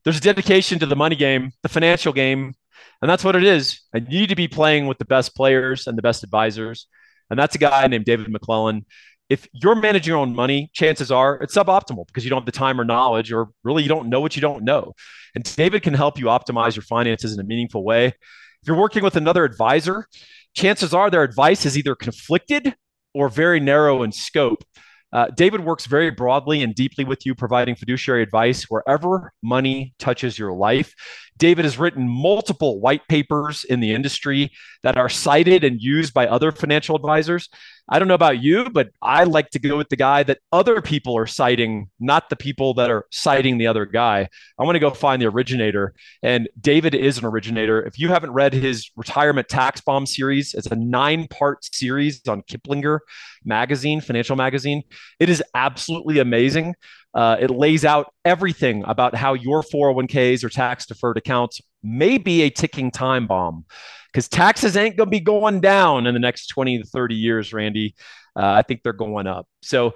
[0.03, 2.53] there's a dedication to the money game, the financial game,
[3.01, 3.81] and that's what it is.
[3.93, 6.87] And you need to be playing with the best players and the best advisors.
[7.29, 8.85] And that's a guy named David McClellan.
[9.31, 12.51] If you're managing your own money, chances are it's suboptimal because you don't have the
[12.51, 14.91] time or knowledge, or really you don't know what you don't know.
[15.35, 18.07] And David can help you optimize your finances in a meaningful way.
[18.07, 20.05] If you're working with another advisor,
[20.53, 22.75] chances are their advice is either conflicted
[23.13, 24.65] or very narrow in scope.
[25.13, 30.37] Uh, David works very broadly and deeply with you, providing fiduciary advice wherever money touches
[30.37, 30.93] your life.
[31.37, 34.51] David has written multiple white papers in the industry
[34.83, 37.49] that are cited and used by other financial advisors.
[37.91, 40.81] I don't know about you, but I like to go with the guy that other
[40.81, 44.29] people are citing, not the people that are citing the other guy.
[44.57, 45.93] I want to go find the originator.
[46.23, 47.81] And David is an originator.
[47.85, 52.43] If you haven't read his retirement tax bomb series, it's a nine part series on
[52.43, 52.99] Kiplinger
[53.43, 54.83] magazine, financial magazine.
[55.19, 56.75] It is absolutely amazing.
[57.13, 62.43] Uh, it lays out everything about how your 401ks or tax deferred accounts may be
[62.43, 63.65] a ticking time bomb
[64.11, 67.53] because taxes ain't going to be going down in the next 20 to 30 years,
[67.53, 67.95] Randy.
[68.35, 69.47] Uh, I think they're going up.
[69.61, 69.93] So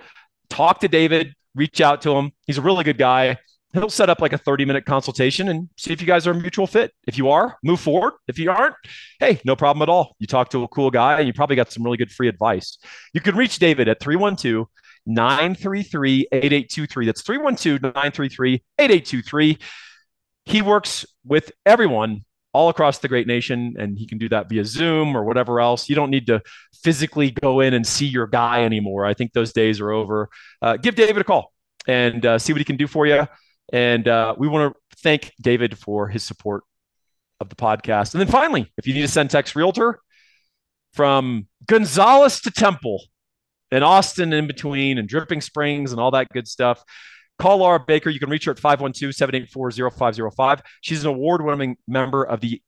[0.49, 2.31] talk to David, reach out to him.
[2.45, 3.37] He's a really good guy.
[3.73, 6.35] He'll set up like a 30 minute consultation and see if you guys are a
[6.35, 6.93] mutual fit.
[7.07, 8.13] If you are, move forward.
[8.27, 8.75] If you aren't,
[9.19, 10.15] hey, no problem at all.
[10.19, 12.77] You talk to a cool guy and you probably got some really good free advice.
[13.13, 14.67] You can reach David at 312
[15.05, 17.05] 933 8823.
[17.05, 19.57] That's 312 933 8823.
[20.45, 22.21] He works with everyone
[22.53, 25.89] all across the great nation, and he can do that via Zoom or whatever else.
[25.89, 26.41] You don't need to
[26.83, 29.05] physically go in and see your guy anymore.
[29.05, 30.29] I think those days are over.
[30.61, 31.51] Uh, give David a call
[31.87, 33.27] and uh, see what he can do for you.
[33.73, 36.63] And uh, we want to thank David for his support
[37.41, 38.13] of the podcast.
[38.13, 39.99] And then finally, if you need a Centex Realtor
[40.93, 43.03] from Gonzales to Temple
[43.71, 46.83] and Austin in between and Dripping Springs and all that good stuff,
[47.39, 48.09] call Laura Baker.
[48.09, 50.61] You can reach her at 512-784-0505.
[50.81, 52.61] She's an award-winning member of the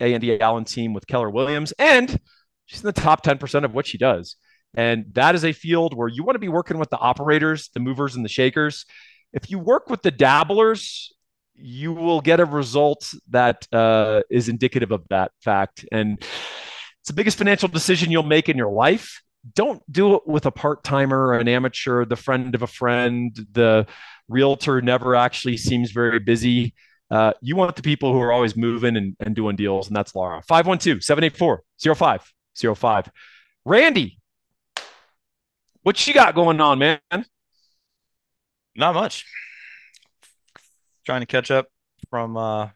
[0.00, 2.18] Andy Allen team with Keller Williams, and
[2.66, 4.36] she's in the top 10% of what she does.
[4.76, 7.80] And that is a field where you want to be working with the operators, the
[7.80, 8.86] movers and the shakers.
[9.32, 11.12] If you work with the dabblers,
[11.54, 15.84] you will get a result that uh, is indicative of that fact.
[15.92, 19.22] And it's the biggest financial decision you'll make in your life.
[19.52, 23.86] Don't do it with a part timer, an amateur, the friend of a friend, the
[24.28, 26.74] realtor never actually seems very busy.
[27.10, 30.14] Uh, you want the people who are always moving and, and doing deals, and that's
[30.14, 30.42] Laura.
[30.42, 33.10] 512 784 0505.
[33.66, 34.18] Randy,
[35.82, 37.00] what you got going on, man?
[38.74, 39.26] Not much.
[41.04, 41.68] Trying to catch up
[42.08, 42.72] from uh, a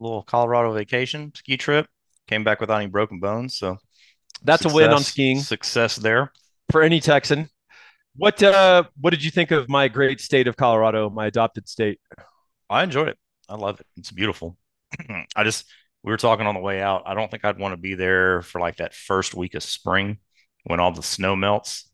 [0.00, 1.86] little Colorado vacation ski trip.
[2.26, 3.78] Came back without any broken bones, so
[4.46, 5.40] that's success, a win on skiing.
[5.40, 6.32] Success there
[6.70, 7.48] for any Texan.
[8.16, 12.00] What uh, what did you think of my great state of Colorado, my adopted state?
[12.70, 13.18] I enjoyed it.
[13.48, 13.86] I love it.
[13.96, 14.56] It's beautiful.
[15.36, 15.66] I just
[16.02, 17.02] we were talking on the way out.
[17.06, 20.18] I don't think I'd want to be there for like that first week of spring
[20.64, 21.88] when all the snow melts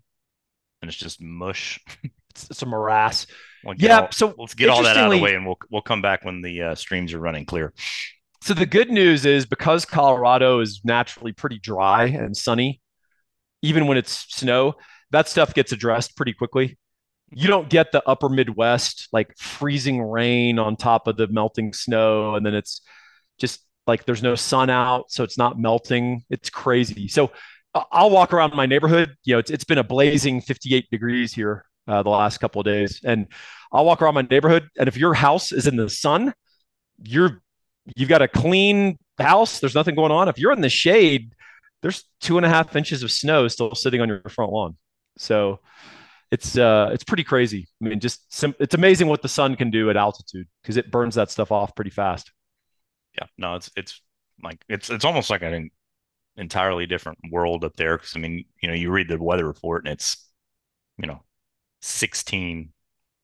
[0.83, 1.81] and it's just mush.
[2.31, 3.27] it's, it's a morass.
[3.65, 4.01] We'll yeah.
[4.01, 6.25] All, so let's get all that out of the way, and we'll we'll come back
[6.25, 7.73] when the uh, streams are running clear.
[8.43, 12.81] So the good news is because Colorado is naturally pretty dry and sunny,
[13.63, 14.75] even when it's snow,
[15.13, 16.77] that stuff gets addressed pretty quickly.
[17.31, 22.35] You don't get the upper Midwest like freezing rain on top of the melting snow,
[22.35, 22.81] and then it's
[23.39, 26.25] just like there's no sun out, so it's not melting.
[26.29, 27.07] It's crazy.
[27.07, 27.31] So
[27.93, 29.15] I'll walk around my neighborhood.
[29.23, 32.65] You know, it's it's been a blazing 58 degrees here uh, the last couple of
[32.65, 33.29] days, and
[33.73, 34.69] I'll walk around my neighborhood.
[34.77, 36.35] And if your house is in the sun,
[37.05, 37.41] you're
[37.97, 39.61] you've got a clean house.
[39.61, 40.29] There's nothing going on.
[40.29, 41.35] If you're in the shade,
[41.83, 44.77] there's two and a half inches of snow still sitting on your front lawn.
[45.19, 45.61] So
[46.31, 47.69] it's uh it's pretty crazy.
[47.83, 50.91] I mean, just sim- it's amazing what the sun can do at altitude because it
[50.91, 52.33] burns that stuff off pretty fast.
[53.19, 54.01] Yeah, no, it's it's
[54.43, 55.71] like it's it's almost like an
[56.37, 57.99] entirely different world up there.
[57.99, 60.27] Because I mean, you know, you read the weather report and it's
[60.99, 61.23] you know
[61.83, 62.73] 16.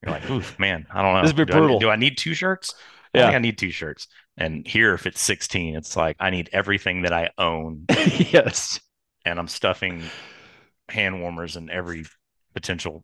[0.03, 1.21] You're like, ooh, man, I don't know.
[1.21, 1.77] This is brutal.
[1.77, 2.73] I, do I need two shirts?
[3.13, 3.29] I yeah.
[3.29, 4.07] I need two shirts.
[4.39, 7.85] And here, if it's 16, it's like I need everything that I own.
[7.89, 8.79] yes.
[9.25, 10.01] And I'm stuffing
[10.87, 12.05] hand warmers in every
[12.53, 13.03] potential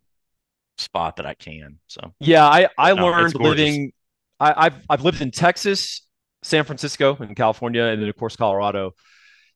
[0.77, 1.79] spot that I can.
[1.87, 3.91] So yeah, I I no, learned living.
[4.39, 6.07] I, I've I've lived in Texas,
[6.41, 8.93] San Francisco, and California, and then of course Colorado.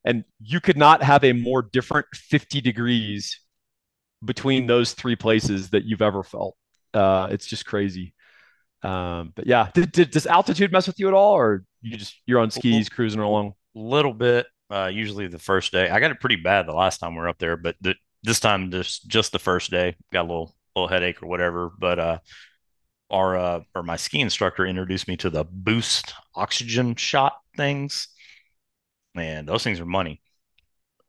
[0.04, 3.38] And you could not have a more different 50 degrees
[4.24, 6.56] between those three places that you've ever felt.
[6.94, 8.14] Uh, it's just crazy.
[8.82, 12.14] Um, but yeah, did, did, does altitude mess with you at all, or you just
[12.26, 13.54] you're on skis cruising along?
[13.76, 14.46] A little bit.
[14.70, 17.28] Uh, usually the first day, I got it pretty bad the last time we were
[17.28, 20.88] up there, but the, this time just just the first day, got a little little
[20.88, 21.70] headache or whatever.
[21.76, 22.18] But uh,
[23.10, 28.08] our uh, or my ski instructor introduced me to the boost oxygen shot things.
[29.14, 30.20] Man, those things are money.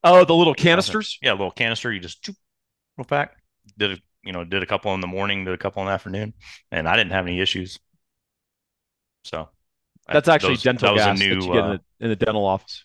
[0.03, 1.19] Oh, the little canisters.
[1.21, 1.93] Yeah, little canister.
[1.93, 2.27] You just
[2.97, 3.35] real pack.
[3.77, 5.93] Did a you know did a couple in the morning, did a couple in the
[5.93, 6.33] afternoon,
[6.71, 7.77] and I didn't have any issues.
[9.23, 9.49] So
[10.07, 12.15] that's actually those, dental that gas new, that you get uh, in, the, in the
[12.15, 12.83] dental office.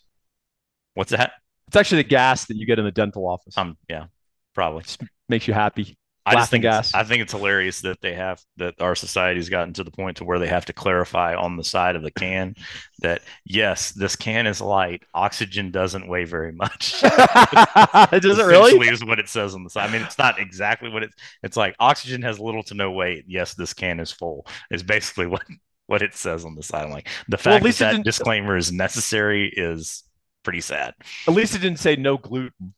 [0.93, 1.33] What's that?
[1.67, 3.57] It's actually the gas that you get in the dental office.
[3.57, 4.05] Um, yeah,
[4.53, 5.97] probably just makes you happy.
[6.27, 6.93] I just think gas.
[6.93, 10.25] I think it's hilarious that they have that our society's gotten to the point to
[10.25, 12.53] where they have to clarify on the side of the can
[12.99, 15.03] that yes, this can is light.
[15.13, 16.99] Oxygen doesn't weigh very much.
[17.03, 19.89] it doesn't really is what it says on the side.
[19.89, 21.15] I mean, it's not exactly what it's.
[21.43, 23.23] It's like oxygen has little to no weight.
[23.27, 24.45] Yes, this can is full.
[24.69, 25.43] Is basically what
[25.87, 26.85] what it says on the side.
[26.85, 30.03] I'm like the fact well, that that disclaimer is necessary is
[30.43, 30.93] pretty sad.
[31.27, 32.73] At least it didn't say no gluten.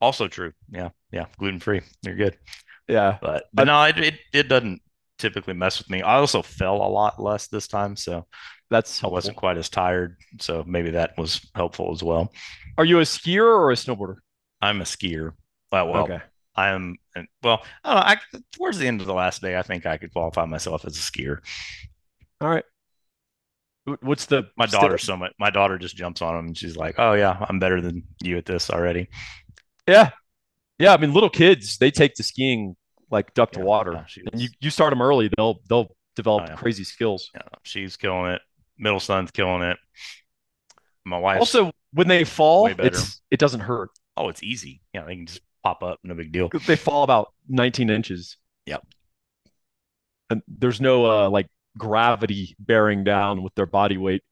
[0.00, 0.52] Also true.
[0.70, 1.82] Yeah, yeah, gluten free.
[2.02, 2.38] You're good.
[2.88, 4.80] Yeah, but but no, it, it, it doesn't
[5.18, 6.02] typically mess with me.
[6.02, 8.26] I also fell a lot less this time, so
[8.70, 9.14] that's helpful.
[9.14, 10.16] I wasn't quite as tired.
[10.38, 12.32] So maybe that was helpful as well.
[12.78, 14.16] Are you a skier or a snowboarder?
[14.62, 15.32] I'm a skier.
[15.70, 16.20] Well, well okay.
[16.54, 16.96] I am.
[17.42, 18.16] Well, I, know, I
[18.52, 21.00] towards the end of the last day, I think I could qualify myself as a
[21.00, 21.40] skier.
[22.40, 22.64] All right.
[24.00, 25.32] What's the my daughter so much?
[25.38, 28.36] My daughter just jumps on him and she's like, "Oh yeah, I'm better than you
[28.36, 29.08] at this already."
[29.88, 30.10] Yeah,
[30.78, 30.92] yeah.
[30.92, 32.76] I mean, little kids they take to skiing
[33.10, 34.06] like duck to water.
[34.32, 36.56] And you, you start them early, they'll they'll develop oh, yeah.
[36.56, 37.30] crazy skills.
[37.34, 38.42] Yeah, she's killing it.
[38.78, 39.78] Middle son's killing it.
[41.04, 43.90] My wife also when they fall, it's it doesn't hurt.
[44.16, 44.82] Oh, it's easy.
[44.92, 46.50] Yeah, they can just pop up, no big deal.
[46.66, 48.36] They fall about 19 inches.
[48.66, 48.86] Yep.
[50.28, 51.46] And there's no uh, like
[51.78, 54.22] gravity bearing down with their body weight.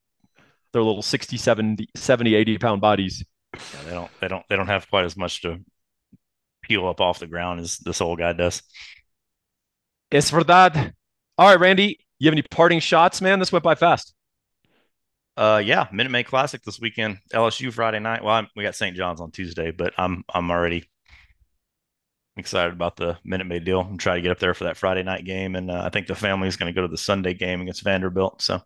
[0.72, 3.24] Their little 60, 70, 70 80 pound bodies.
[3.54, 5.58] Yeah, they don't they don't they don't have quite as much to
[6.62, 8.62] peel up off the ground as this old guy does.
[10.12, 10.92] Es verdad.
[11.38, 13.38] All right, Randy, you have any parting shots, man?
[13.38, 14.14] This went by fast.
[15.36, 17.18] Uh, yeah, Minute Maid Classic this weekend.
[17.32, 18.24] LSU Friday night.
[18.24, 18.96] Well, I'm, we got St.
[18.96, 20.88] John's on Tuesday, but I'm I'm already
[22.38, 23.80] excited about the Minute Maid deal.
[23.80, 26.06] and try to get up there for that Friday night game, and uh, I think
[26.06, 28.42] the family is going to go to the Sunday game against Vanderbilt.
[28.42, 28.60] So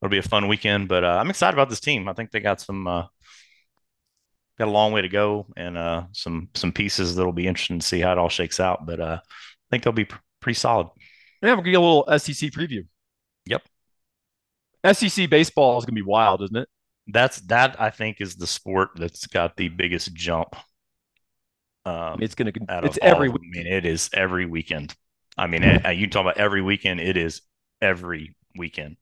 [0.00, 0.88] it'll be a fun weekend.
[0.88, 2.08] But uh, I'm excited about this team.
[2.08, 3.06] I think they got some uh,
[4.58, 7.86] got a long way to go and uh, some some pieces that'll be interesting to
[7.86, 8.86] see how it all shakes out.
[8.86, 10.88] But uh, I think they'll be pr- pretty solid.
[11.42, 12.86] Yeah, we're gonna get a little SEC preview.
[13.46, 13.62] Yep.
[14.92, 16.68] SEC baseball is gonna be wild, isn't it?
[17.06, 20.54] That's that I think is the sport that's got the biggest jump.
[21.84, 24.94] Um, it's gonna out it's every all, I mean, it is every weekend.
[25.38, 27.42] I mean, it, you talk about every weekend, it is
[27.80, 28.96] every weekend.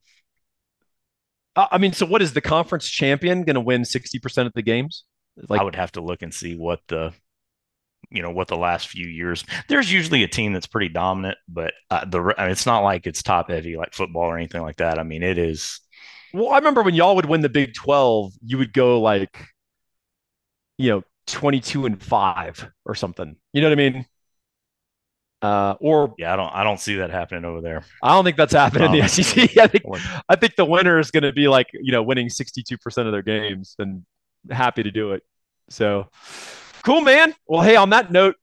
[1.57, 5.05] I mean, so what is the conference champion going to win 60% of the games?
[5.49, 7.13] Like I would have to look and see what the
[8.11, 9.45] you know what the last few years.
[9.69, 13.07] There's usually a team that's pretty dominant, but uh, the I mean, it's not like
[13.07, 14.99] it's top heavy like football or anything like that.
[14.99, 15.81] I mean, it is.
[16.33, 19.47] Well, I remember when y'all would win the Big 12, you would go like,
[20.77, 23.37] you know, 22 and five or something.
[23.53, 24.07] You know what I mean?
[25.41, 27.85] Uh, or yeah, I don't, I don't see that happening over there.
[28.03, 29.57] I don't think that's happening in the SEC.
[29.59, 29.85] I think,
[30.29, 33.23] I think the winner is going to be like, you know, winning 62% of their
[33.23, 34.05] games and
[34.51, 35.23] happy to do it.
[35.71, 36.09] So
[36.83, 37.35] cool, man.
[37.47, 38.35] Well, hey, on that note,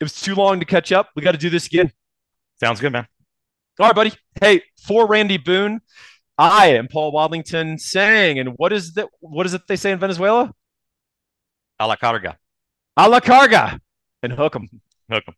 [0.00, 1.08] it was too long to catch up.
[1.16, 1.92] We got to do this again.
[2.60, 3.06] Sounds good, man.
[3.80, 4.12] All right, buddy.
[4.40, 5.80] Hey, for Randy Boone,
[6.36, 9.08] I am Paul Wadlington saying, and what is that?
[9.20, 10.52] What is it they say in Venezuela?
[11.78, 12.38] A la carga.
[12.96, 13.80] A la carga.
[14.22, 14.68] And hook them.
[15.10, 15.34] Hook them.